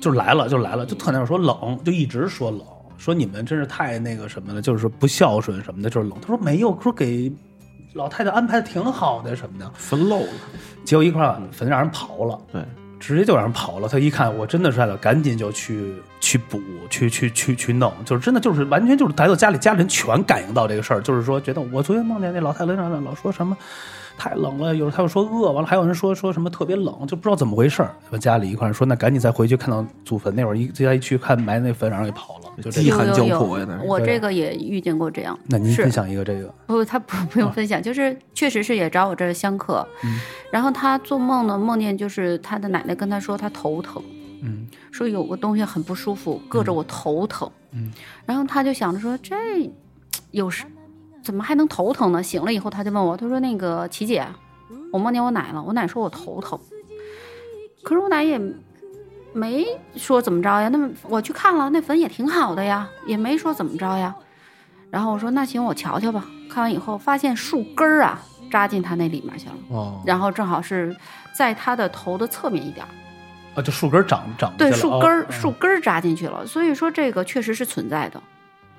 [0.00, 2.60] 就来了就来了，就特那会儿说冷，就一直说冷，
[2.96, 6.18] 说你们真是太那个什么了，就是不孝顺什么的，就是冷。
[6.20, 7.32] 他说没有，说给
[7.94, 10.32] 老太太安排的挺好的什么的，分漏了，
[10.88, 12.40] 结果一块儿坟让人刨了。
[12.50, 12.62] 对，
[12.98, 13.86] 直接就让人刨了。
[13.86, 23.54] 他一看，我真的是了，赶紧就去去补，去去去去弄，就是真的就是完全就是来到家里，家里人全感应到这个事儿，就是说觉得我昨天梦见那老太太老老说什么
[24.18, 27.94] 太冷了，有时候他又说饿，完了还有人说说什么特别冷，就不知道怎么回事儿。
[28.10, 32.84] 完家里一块儿说那赶紧再回去看到祖坟那会儿一这家一去看埋那坟，然后给刨了，就这样。
[32.84, 35.38] 饥寒交迫呀我这个也遇见过这样。
[35.46, 39.86] 那您分享一个这个，不，他不不用分享，就是确实是也找我这儿相克，
[40.50, 44.02] 然后他做梦呢，梦见就是他的奶奶跟他说他头疼，
[44.42, 47.92] 嗯说有个东西很不舒服，硌着我头疼，嗯，
[48.26, 49.36] 然后他就想着说这
[50.32, 50.64] 有时
[51.28, 52.22] 怎么还能头疼呢？
[52.22, 54.26] 醒了以后他就问我，他说那个琪姐，
[54.90, 56.58] 我梦见我奶了，我奶说我头疼，
[57.82, 58.40] 可是我奶也
[59.34, 64.16] 没说怎么着呀，那么我去看了，那坟也挺好的呀，也没说怎么着呀。
[64.90, 66.24] 然后我说那行，我瞧瞧吧。
[66.50, 68.18] 看完以后发现树根儿啊
[68.50, 70.96] 扎进他那里面去了，哦，然后正好是
[71.36, 72.88] 在他的头的侧面一点儿，
[73.54, 76.46] 啊，就树根儿长长对，树根儿、哦树根儿扎进去了。
[76.46, 78.18] 所以说这个确实是存在的，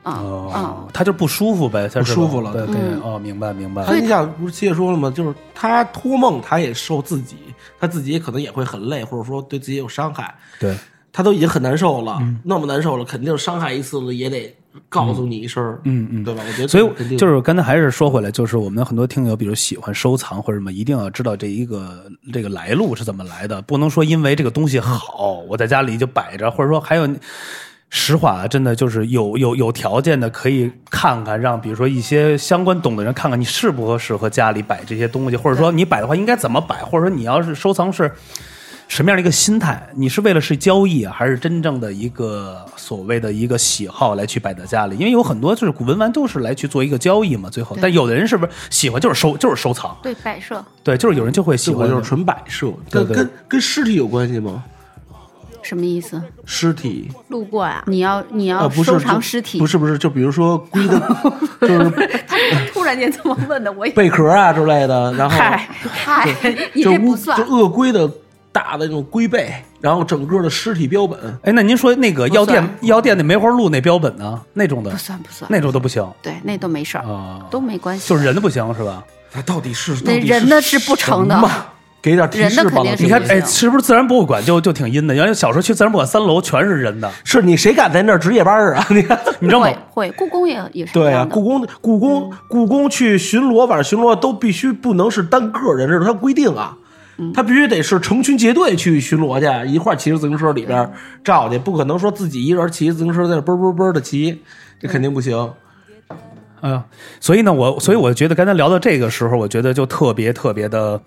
[0.01, 3.83] 啊、啊、哦，他就不舒服呗，他不舒服了对对，嗯哦，明白明白。
[3.85, 5.11] 他一下不是七姐说了吗？
[5.13, 7.35] 就是他托梦，他也受自己，
[7.79, 10.33] 他自己也可能也会很累，或者说对自己有伤害。
[10.57, 10.75] 对，
[11.11, 14.55] 他都已经很难受了，嗯那么难受了，肯定伤害一次了，也得
[14.87, 16.43] 告诉你一声，嗯嗯对吧？
[16.47, 27.05] 我觉得所以就是刚才还是说回来，就是我们很多听友，比如喜欢收藏或者什么，一定要知道这一个这个来路是怎么来的，不能说因为这个东西好，我在家里就摆着，或者说还有。
[27.89, 38.11] 实话，真的就是有有有条件的，可以看看，让比如说一些相关懂的人看看你适不适合家里摆这些东西，或者说你摆的话应该怎么摆，或者说你要是收藏是
[38.87, 39.87] 什么样的一个心态？
[39.95, 44.95] 你是为了是交易啊，还是真正的一个所谓的一个喜好来去摆在家里？
[44.97, 49.95] 因为有很多就是古文玩都是来去做一个交易嘛，最后，但有的人是不是喜欢就是收就是收藏？
[50.01, 54.63] 对，摆设对，就是有人就会喜欢就是纯摆设，跟跟跟尸体有关系吗？
[55.69, 56.19] 什么意思？
[56.45, 57.09] 尸体。
[57.27, 59.59] 路过呀，你要你啊，要收藏尸体？
[59.59, 60.99] 不是不是，就比如说龟的，
[61.61, 61.91] 就是
[62.27, 62.35] 他
[62.73, 66.27] 突然间这么问的，我也贝壳啊之类的，然后嗨嗨，
[66.73, 67.37] 你就乌这不算。
[67.37, 68.09] 就鳄龟的
[68.51, 74.41] 大的那种龟背，然后整个的尸体标本，哎，那您说那个药店药店那梅花鹿那标本呢？
[74.53, 74.89] 那种的？
[74.89, 76.03] 不算不算，那种都不行。
[76.23, 78.09] 对，那都没事儿，啊，都没关系。
[78.09, 79.03] 就是人的不行是吧？
[79.33, 81.37] 那到底是那到底人的是不成的
[82.01, 85.13] 给点提人的示吧，你看，哎，是不是自然博物馆就就挺阴的？
[85.13, 88.85] 原来小时候去自然博物馆三楼全是人的，是你谁敢在那儿值夜班儿啊？
[88.91, 90.09] 你看，你知道吗会？
[90.09, 96.77] 会，故宫也也是对啊，这样的故宫故宫故宫去巡逻，晚上巡逻都必须不能是单个人，这是它规定啊。
[96.81, 100.89] 嗯他必须得是成群结队去巡逻去，一块儿骑着自行车里边
[101.21, 104.41] 照去，不可能说自己一人骑自行车在那嘣嘣嘣的骑，
[104.79, 105.51] 这肯定不行。
[106.61, 106.85] 哎呀，
[107.19, 111.01] 所以呢，我所以我觉得刚才聊到这个时候，我觉得就特别特别的，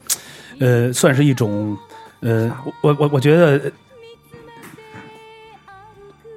[0.63, 1.77] 呃，算是一种，
[2.21, 2.51] 呃，
[2.83, 3.71] 我我我觉得呃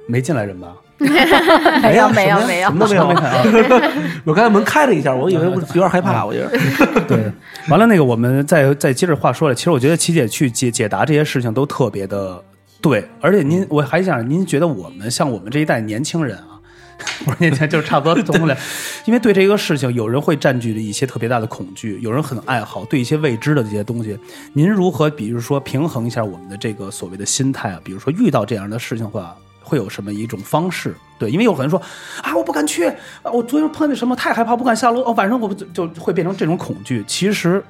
[0.08, 0.74] 没进来人吧？
[0.98, 3.06] 没有没有没有什么都没有。
[3.06, 3.44] 没看啊。
[4.24, 6.50] 我刚才门开了一下，我以为我有点害怕，我觉得。
[7.06, 7.30] 对，
[7.68, 9.54] 完了那个，我们再再接着话说了。
[9.54, 12.42] 其实我觉得琪姐去解解答这些事情都特别的
[12.80, 16.55] 对，而且您我还想，您觉得我们像我们这一代年轻人啊，
[17.24, 18.56] 不是年前，就差不多 同了，
[19.04, 24.18] 因为对这个事情，有人会占据着一些特别大的恐惧，有人很爱好，对一些未知的这些东西，
[24.52, 27.80] 您如何比如说平衡一下我们的这个所谓的心态啊？
[27.84, 29.36] 比如说遇到这样的事情的话。
[29.68, 30.94] 会有什么一种方式？
[31.18, 31.82] 对，因为有很多人说
[32.22, 37.02] 啊，我不敢去，啊，我昨天碰见什么太害怕，不敢下楼，哦，晚上我不就就会变成这种恐惧。
[37.04, 37.60] 其实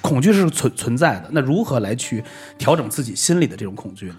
[0.00, 1.28] 恐惧是存存在的。
[1.32, 2.22] 那如何来去
[2.56, 4.16] 调整自己心里的这种恐惧呢？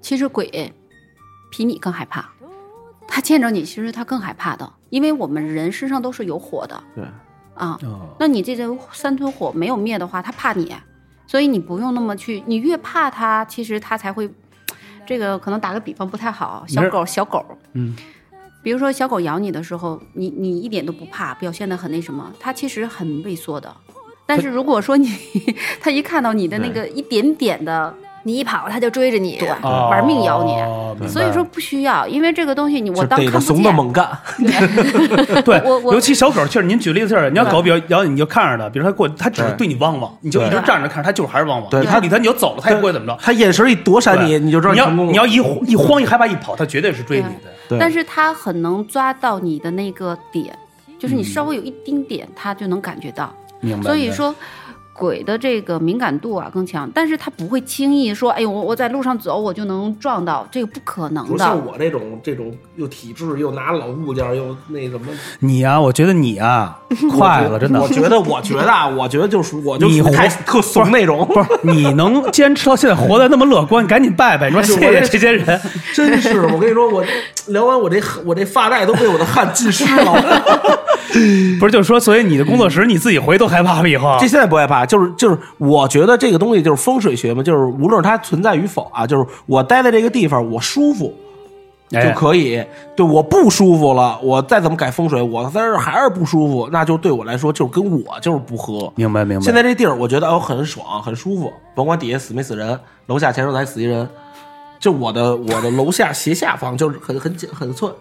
[0.00, 0.72] 其实鬼
[1.50, 2.26] 比你更害怕，
[3.08, 7.04] 他见着你，其实他更害怕的，因为我们人身上都是有火的对，
[7.54, 7.78] 啊。
[7.82, 10.74] 哦，那你这个三吞火没有灭的话，他怕你，
[11.26, 14.30] 所以你不用那么去，你越怕他，其实他才会。
[15.08, 17.40] 这个可能打个比方不太好，小狗小狗，
[17.74, 17.94] 嗯，
[18.60, 23.72] 比如说小狗咬你的时候，你你一点都不怕，表现的很那什么，它其实很畏缩的。
[24.26, 25.08] 但是如果说你
[25.80, 27.94] 它一看到你的那个一点点的，
[28.26, 29.36] 你一跑，它就追着你。
[29.38, 31.06] 对，哦玩命咬你。
[31.06, 33.54] 所以说不需要，因为这个东西你我当就逮着看不见。
[33.54, 34.08] 怂的猛干，
[35.46, 41.70] 对，我我尤其小狗，确实您举例子是，你要狗比较咬你，你就看着它，比如它过，它只是对你汪汪，你就一直对站着看着，它就是还是汪汪。
[41.70, 43.16] 对它你不理它，你就走了，它也不会怎么着。
[43.22, 45.12] 它眼神一躲闪你，对你就知道你要成功了。
[45.12, 45.34] 你要一
[45.70, 47.52] 一慌一害怕一跑，它绝对是追你的。
[47.68, 50.52] 对但是它很能抓到你的那个点，
[50.98, 53.32] 就是你稍微有一丁点，它就能感觉到。
[53.60, 54.34] 明白，所以说，
[54.98, 61.66] 鬼的这个敏感度啊更强，但是他不会轻易说，哎呦，我我在路上走我就能撞到，这个不可能的不像。
[61.66, 65.06] 我这种这种又体质又拿老物件又那什么，
[65.40, 66.78] 你啊，我觉得你啊，
[67.12, 67.80] 快了，真的。
[67.80, 75.60] 我觉得，我觉得啊，我觉得就是我就你属于太特怂那种，不是你能坚持到现在活得那么乐观，你赶紧拜拜，你说谢谢这些人。
[75.94, 77.04] 真是我跟你说，我
[77.48, 80.14] 聊完我这我这发带都被我的汗浸湿了。
[81.58, 91.12] 不是，就是说，所以你的工作室你自己回都害怕了以后这，现在不害怕，就是就是，我觉得这个东西就是风水学嘛，就是无论它存在与否啊，就是我待在这个地方，我舒服
[91.88, 92.64] 就哎可以。
[92.96, 98.92] 对，我不舒服了，我再怎么改风水，我在这还是不舒服，那就对我来说就是跟我就是不合。
[98.96, 99.44] 明白明白。
[99.44, 104.08] 现在这地儿，我觉得哦很爽，很舒服，甭管底下死没死人，楼下前头还死一人，
[104.80, 107.92] 就我的我的楼下斜下方就是很很紧很寸，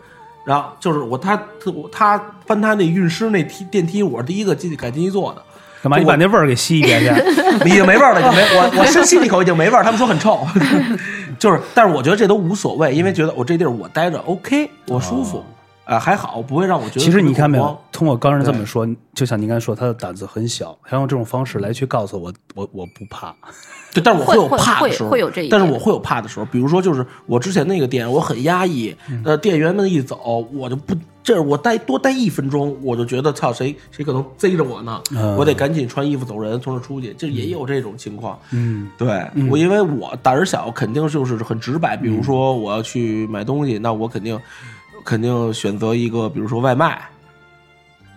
[0.46, 2.18] 然后就是我他他我他
[2.48, 5.42] 搬他那运尸那梯电梯，我是第一个进去赶进去坐的，
[5.86, 5.98] 干嘛？
[6.00, 7.10] 你把那味儿给吸一遍去？
[7.70, 10.46] 已经没味儿了，已经没我我深吸了一口已经没味儿，他们说很臭
[11.38, 15.46] 就是，但是我觉得这都无所谓，因为觉得我这地儿我待着 OK，我舒服，
[15.86, 23.34] 啊、还好，不会让我觉得其实你看没有特别恐慌，通过刚才这么说，就像您刚才说，他的胆子很小，他用这种方式来去告诉我，我我不怕。
[23.94, 38.38] 对，但是我会有怕的时候，会有这一但是我会有怕的时候，比如说就是我之前那个店，我很压抑，嗯呃，店员们一走，我就不，这我待多待一分钟，我就觉得操，谁谁可能贼着我呢，嗯我得赶紧穿衣服走人，从这出去，就也有这种情况。
[38.52, 39.08] 嗯，对
[39.50, 41.96] 我，因为我胆儿小，肯定就是很直白。
[41.96, 44.38] 嗯比如说我要去买东西，那我肯定
[45.06, 47.00] 肯定选择一个，比如说外卖，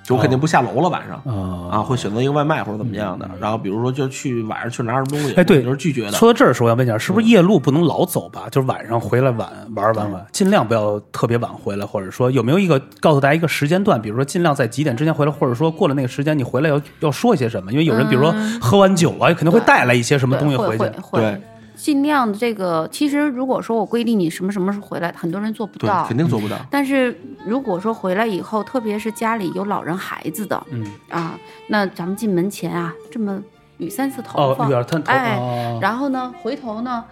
[0.02, 1.16] 就我肯定不下楼了，晚上。
[1.26, 6.12] 啊啊，会选择一个外卖或者怎么样的，然后比如说就去晚上去拿什么东西，嗯哎，对，我就是拒绝的。
[6.12, 8.48] 说到这儿的时候，我要问一下，是不是夜路不能老走吧？
[8.50, 17.70] 就是晚上回来晚玩儿晚晚，尽量不要特别晚回来，或者说有没有一个告诉大家一个时间段，比如说尽量在几点之前回来，或者说过了那个时间你回来要要说一些什么？
[17.70, 21.38] 因为有人比如说喝完酒啊，肯定会带来一些什么东西回去对
[21.78, 22.86] 尽量这个。
[22.92, 26.04] 其实如果说我规定你什么什么时候回来，很多人做不，到。
[26.04, 26.14] 肯。
[26.16, 26.56] 定做不到。
[26.68, 27.16] 但是
[27.46, 33.40] 如果说回来以后，特别是家里有老人孩子的，嗯，啊，那咱们进门前啊，这么
[33.78, 35.78] 捋三次头哦，发，有点探头，哎，哦。
[35.80, 37.04] 然后呢，回头呢，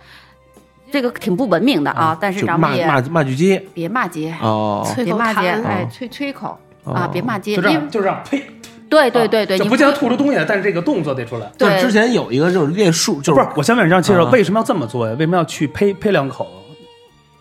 [0.90, 3.64] 这个挺不文明的啊，但是就咱们也骂骂骂句街。
[3.72, 6.58] 别骂街，哦，别骂街，哎，吹吹口。
[6.82, 6.92] 哦。
[6.92, 8.42] 啊，别骂街，就这样就这样，呸，
[8.88, 11.50] 对对对对，你就不见得吐出东西来，但是这个动作得出来。
[11.58, 15.14] 对就之前有一个就是练数，就是不是，我先问你，这样介绍啊为什么要这么做呀？
[15.18, 16.46] 为什么要去呸呸两口？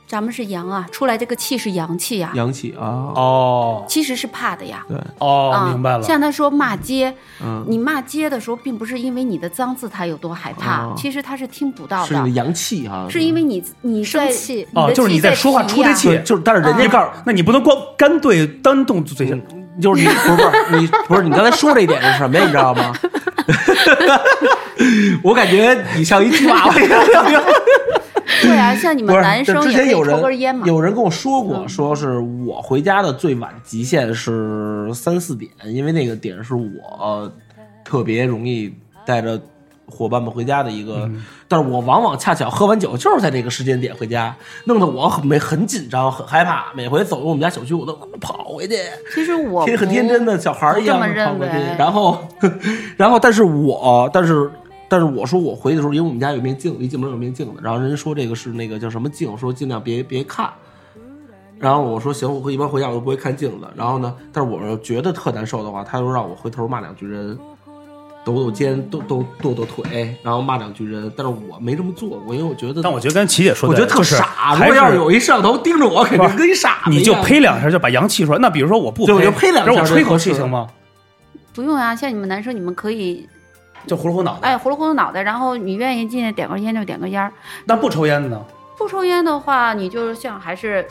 [0.07, 2.85] 咱们是阳啊，出来这个气是阳气呀，阳气啊，
[3.15, 4.85] 哦其实是怕的呀。
[4.87, 6.03] 对，哦，啊，明白了。
[6.03, 7.11] 像他说骂街，
[7.43, 19.43] 嗯，你骂街的时候，并不是因为你的脏字他有多害怕，哦其实他是听不到的是你的，阳气哈，是因为你你生气哦，就是你在说话出这气，，就是但是人家告诉那你不能光干对单动嘴型。
[19.81, 22.43] 就是你 不是不是你不是你刚才说这一点是什么呀？
[22.45, 22.93] 你知道吗？
[25.23, 27.03] 我感觉你像一吉娃娃一样。
[28.41, 37.31] 对啊，像你们男生之前有抽根烟嘛，人有人跟我说过，嗯说是我回家的最晚极限是三四点，因为那个点是我
[37.83, 38.73] 特别容易
[39.05, 39.39] 带着
[39.87, 48.75] 伙伴们回家的一个，嗯但是我往往恰巧喝完酒就是在这个时间点回家，弄得我很没很紧张，很害怕，每回走入我们家小区我都跑回去。
[49.13, 52.17] 其实我天很天真的小孩一样跑回去，然后，
[52.97, 54.49] 然后，但是我，但是，
[54.89, 60.49] 但是我说我回去的时候，因为我们家有面镜，一进门有面镜子，然后人家说这个是那个叫什么镜，说尽量别别看。
[61.57, 63.67] 然后我说行，我一般回家我都不会看镜子。
[63.75, 67.37] 然后呢，但是我要觉得特难受的话，他就让我回头骂两句人，
[68.25, 71.11] 抖抖肩，抖抖跺跺腿，然后骂两句人。
[71.15, 74.55] 但是我没这么做过，因为我觉得，但我觉得跟琪姐说的，我觉得特傻。
[74.55, 78.39] 如果要是是有一摄像头盯着我，肯定跟一傻子你就呸两下就把阳气出来。
[78.39, 80.67] 那比如说我不对我就呸两下让我吹口就合适气行吗？
[81.53, 83.29] 不用啊，像你们男生，你们可以
[83.85, 84.49] 就呼噜呼脑袋。
[84.49, 87.31] 哎，呼噜呼噜脑袋，然后你愿意进去点根烟就点根烟，
[87.65, 88.41] 那不抽烟的呢？
[88.77, 90.85] 不抽烟的话，你就是像还是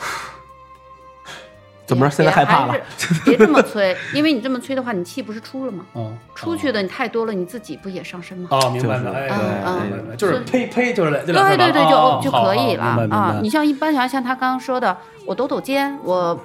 [1.85, 2.15] 怎么着？
[2.15, 2.75] 现在害怕了？
[3.23, 5.85] 别这么催， 因为你这么催的话，你气不是出了吗？
[5.95, 8.49] 嗯，出去的你太多了，你自己不也上身吗？
[8.51, 9.29] 哦，明白就是了，哎，
[9.65, 16.39] 嗯就是呸呸，就是对对对，就哦就可以了啊你像一般像像他刚刚说的，我抖抖肩，我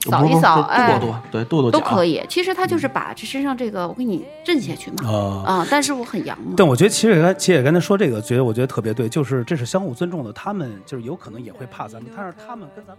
[0.00, 2.22] 扫一扫，哎跺，跺，对，跺跺脚都可以。
[2.28, 5.10] 其实他就是把这身上这个我给你震下去嘛，
[5.46, 5.54] 啊。
[5.54, 6.52] 啊，但是我很阳嘛。
[6.56, 10.30] 但我觉得其实刚齐姐刚才说这个，觉得我觉得特别对，就是这是相互尊重的。
[10.32, 12.98] 他们就是有可能也会怕咱们，但是他们跟咱们